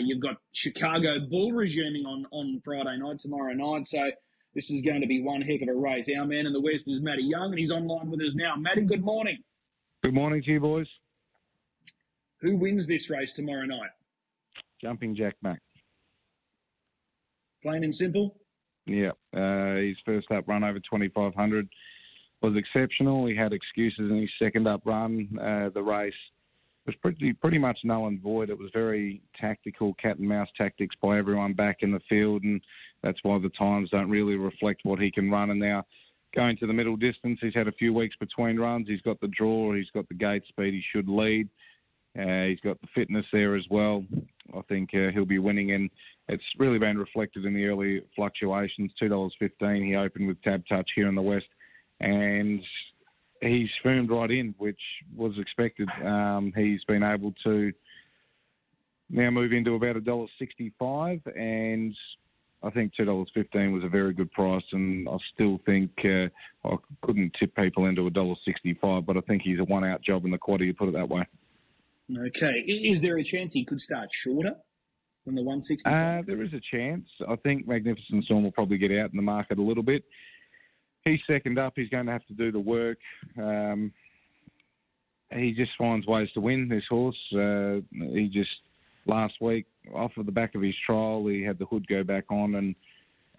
[0.01, 3.87] You've got Chicago Bull resuming on, on Friday night, tomorrow night.
[3.87, 4.11] So
[4.55, 6.09] this is going to be one heck of a race.
[6.17, 8.55] Our man in the West is Matty Young, and he's online with us now.
[8.57, 9.39] Matty, good morning.
[10.03, 10.89] Good morning to you, boys.
[12.41, 13.91] Who wins this race tomorrow night?
[14.81, 15.61] Jumping Jack Mack.
[17.63, 18.37] Plain and simple.
[18.85, 21.69] Yeah, uh, his first up run over 2,500
[22.43, 23.27] was exceptional.
[23.27, 25.29] He had excuses in his second up run.
[25.41, 26.13] Uh, the race
[26.85, 28.51] was pretty pretty much null and void.
[28.51, 32.61] It was very tactical, cat and mouse tactics by everyone back in the field, and
[33.03, 35.51] that's why the times don't really reflect what he can run.
[35.51, 35.85] And now
[36.35, 38.89] going to the middle distance, he's had a few weeks between runs.
[38.89, 40.75] He's got the draw, he's got the gate speed.
[40.75, 41.49] He should lead.
[42.19, 44.05] Uh, he's got the fitness there as well.
[44.55, 45.89] I think uh, he'll be winning, and
[46.29, 48.93] it's really been reflected in the early fluctuations.
[48.99, 49.83] Two dollars fifteen.
[49.83, 51.47] He opened with TABtouch here in the West,
[52.01, 52.61] and
[53.41, 54.81] he's firmed right in, which
[55.17, 55.89] was expected.
[56.05, 57.73] Um, he's been able to
[59.09, 61.97] now move into about a dollar sixty-five, and
[62.65, 66.29] I think two dollars fifteen was a very good price, and I still think uh,
[66.65, 70.25] I couldn't tip people into a dollar sixty-five, but I think he's a one-out job
[70.25, 70.67] in the quaddy.
[70.67, 71.27] You put it that way.
[72.19, 72.61] Okay.
[72.67, 74.55] Is there a chance he could start shorter
[75.25, 75.89] than the 160?
[75.89, 77.09] Uh, there is a chance.
[77.29, 80.05] I think Magnificent Storm will probably get out in the market a little bit.
[81.05, 81.73] He's second up.
[81.77, 82.99] He's going to have to do the work.
[83.39, 83.93] Um,
[85.33, 87.17] he just finds ways to win this horse.
[87.33, 88.51] Uh, he just
[89.07, 92.25] last week off of the back of his trial, he had the hood go back
[92.31, 92.75] on and.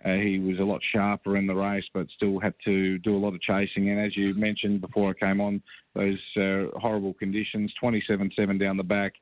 [0.06, 3.18] Uh, he was a lot sharper in the race, but still had to do a
[3.18, 3.90] lot of chasing.
[3.90, 5.62] And as you mentioned before I came on,
[5.96, 9.14] those uh, horrible conditions, 27-7 down the back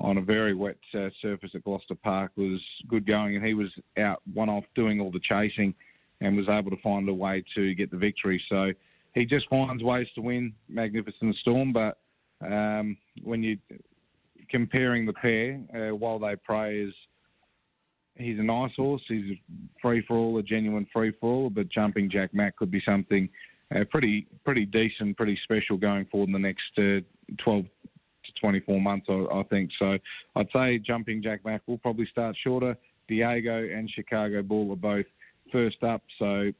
[0.00, 3.36] on a very wet uh, surface at Gloucester Park was good going.
[3.36, 5.72] And he was out one off doing all the chasing
[6.20, 8.42] and was able to find a way to get the victory.
[8.48, 8.72] So
[9.14, 11.72] he just finds ways to win Magnificent Storm.
[11.72, 11.98] But
[12.44, 13.58] um, when you
[14.50, 16.94] comparing the pair, uh, while they pray is
[18.16, 19.02] he's a nice horse.
[19.08, 19.40] He's a
[19.82, 21.50] free for all, a genuine free for all.
[21.50, 23.28] But jumping Jack Mack could be something
[23.74, 27.00] uh, pretty pretty decent, pretty special going forward in the next uh,
[27.42, 29.70] 12 to 24 months, I, I think.
[29.78, 29.98] So
[30.36, 32.76] I'd say jumping Jack Mack will probably start shorter.
[33.08, 35.06] Diego and Chicago Bull are both
[35.52, 36.50] first up, so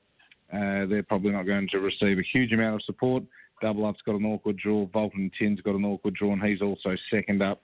[0.52, 3.22] uh, they're probably not going to receive a huge amount of support.
[3.62, 4.84] Double Up's got an awkward draw.
[4.86, 7.60] Bolton Tin's got an awkward draw, and he's also second up.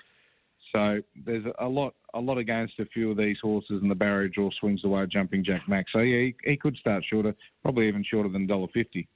[0.73, 4.29] So there's a lot, a lot against a few of these horses, and the barrier
[4.29, 5.87] draw swings away jumping Jack Mack.
[5.93, 9.09] So yeah, he, he could start shorter, probably even shorter than dollar fifty.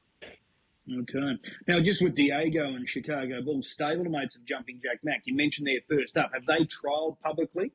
[0.87, 1.39] Okay.
[1.67, 5.81] Now, just with Diego and Chicago Bull stablemates of Jumping Jack Mack, you mentioned their
[5.89, 6.33] first up.
[6.35, 7.73] Have they trialled publicly?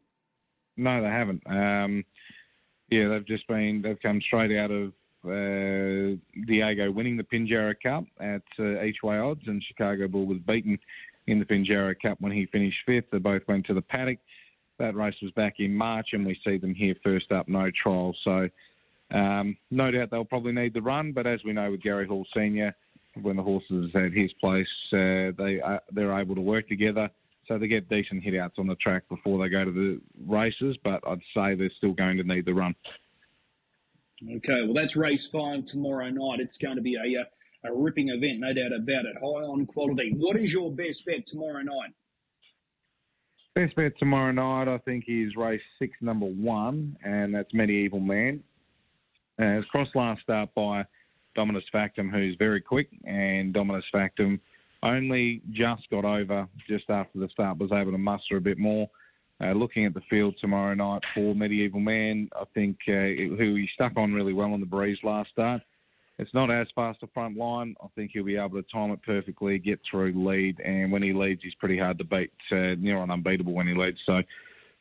[0.78, 1.42] No, they haven't.
[1.48, 2.06] Um,
[2.92, 4.94] yeah, they've just been they've come straight out of
[5.26, 10.38] uh, Diego winning the Pinjarra Cup at uh, each way odds, and Chicago Bull was
[10.48, 10.78] beaten
[11.30, 13.06] in the Pinjarra Cup when he finished fifth.
[13.12, 14.20] They both went to the paddock.
[14.78, 18.16] That race was back in March, and we see them here first up, no trial.
[18.24, 18.50] So
[19.12, 22.26] um, no doubt they'll probably need the run, but as we know with Gary Hall
[22.36, 22.76] Senior,
[23.22, 27.10] when the horses at his place, uh, they uh, they're able to work together.
[27.48, 30.78] So they get decent hit outs on the track before they go to the races,
[30.84, 32.76] but I'd say they're still going to need the run.
[34.24, 36.42] Okay, well, that's race five tomorrow night.
[36.42, 37.24] It's going to be a, uh,
[37.64, 39.16] a ripping event, no doubt about it.
[39.16, 40.14] High on quality.
[40.18, 41.92] What is your best bet tomorrow night?
[43.56, 48.42] Best bet tomorrow night, I think, is race six, number one, and that's Medieval Man.
[49.38, 50.86] It's crossed last start by
[51.36, 54.40] Dominus Factum, who's very quick, and Dominus Factum
[54.84, 58.90] only just got over just after the start, was able to muster a bit more.
[59.42, 63.70] Uh, looking at the field tomorrow night for Medieval Man, I think uh, who he
[63.74, 65.62] stuck on really well on the breeze last start.
[66.20, 67.76] It's not as fast a front line.
[67.82, 71.14] I think he'll be able to time it perfectly, get through lead, and when he
[71.14, 72.34] leads, he's pretty hard to beat.
[72.52, 74.00] Uh, near on unbeatable when he leads.
[74.06, 74.22] So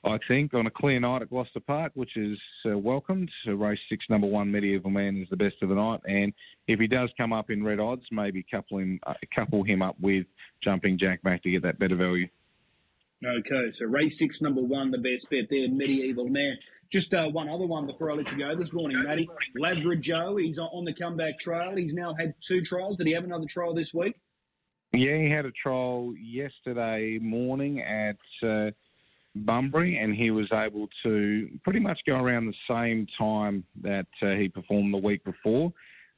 [0.05, 3.31] I think, on a clear night at Gloucester Park, which is uh, welcomed.
[3.45, 6.01] So race six, number one, Medieval Man is the best of the night.
[6.07, 6.33] And
[6.67, 9.95] if he does come up in red odds, maybe couple him, uh, couple him up
[10.01, 10.27] with
[10.63, 12.29] Jumping Jack Mack to get that better value.
[13.25, 16.59] Okay, so race six, number one, the best bet there, Medieval Man.
[16.91, 19.29] Just uh, one other one before I let you go this morning, Matty.
[19.59, 21.77] Ladra Joe, he's on the comeback trail.
[21.77, 22.97] He's now had two trials.
[22.97, 24.15] Did he have another trial this week?
[24.95, 28.71] Yeah, he had a trial yesterday morning at uh,
[29.37, 34.31] Bunbury, and he was able to pretty much go around the same time that uh,
[34.31, 35.71] he performed the week before.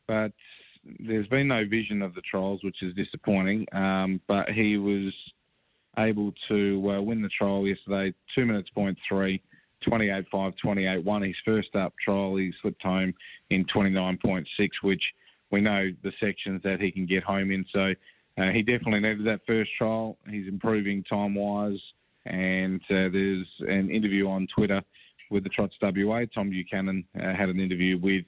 [0.06, 0.30] But
[1.00, 3.66] there's been no vision of the trials, which is disappointing.
[3.72, 5.12] Um, but he was
[5.98, 9.42] able to uh, win the trial yesterday, two minutes point three.
[9.87, 11.22] 28 5 28 1.
[11.22, 13.14] His first up trial, he slipped home
[13.51, 14.45] in 29.6,
[14.83, 15.03] which
[15.51, 17.64] we know the sections that he can get home in.
[17.72, 17.95] So
[18.39, 20.16] uh, he definitely needed that first trial.
[20.28, 21.81] He's improving time wise.
[22.26, 24.83] And uh, there's an interview on Twitter
[25.31, 26.22] with the Trots WA.
[26.35, 28.24] Tom Buchanan uh, had an interview with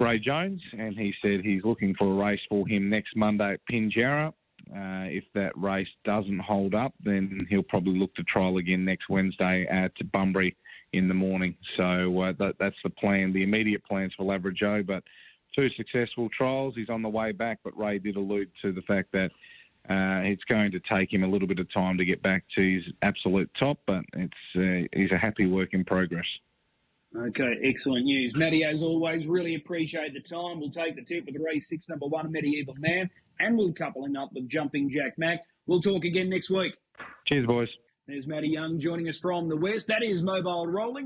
[0.00, 3.60] Ray Jones, and he said he's looking for a race for him next Monday at
[3.70, 4.32] Pinjarra.
[4.70, 9.08] Uh, if that race doesn't hold up, then he'll probably look to trial again next
[9.08, 10.56] Wednesday at Bunbury
[10.92, 11.56] in the morning.
[11.76, 14.82] So uh, that, that's the plan, the immediate plans for Ladra Joe.
[14.86, 15.02] But
[15.54, 16.74] two successful trials.
[16.76, 19.30] He's on the way back, but Ray did allude to the fact that
[19.90, 22.76] uh, it's going to take him a little bit of time to get back to
[22.76, 26.24] his absolute top, but it's uh, he's a happy work in progress.
[27.16, 28.34] Okay, excellent news.
[28.34, 30.58] Matty, as always, really appreciate the time.
[30.58, 33.08] We'll take the tip with race six, number one, Medieval Man,
[33.40, 35.40] and we'll couple him up with Jumping Jack Mack.
[35.66, 36.76] We'll talk again next week.
[37.26, 37.68] Cheers, boys.
[38.06, 39.86] There's Matty Young joining us from the west.
[39.86, 41.02] That is Mobile Rolling.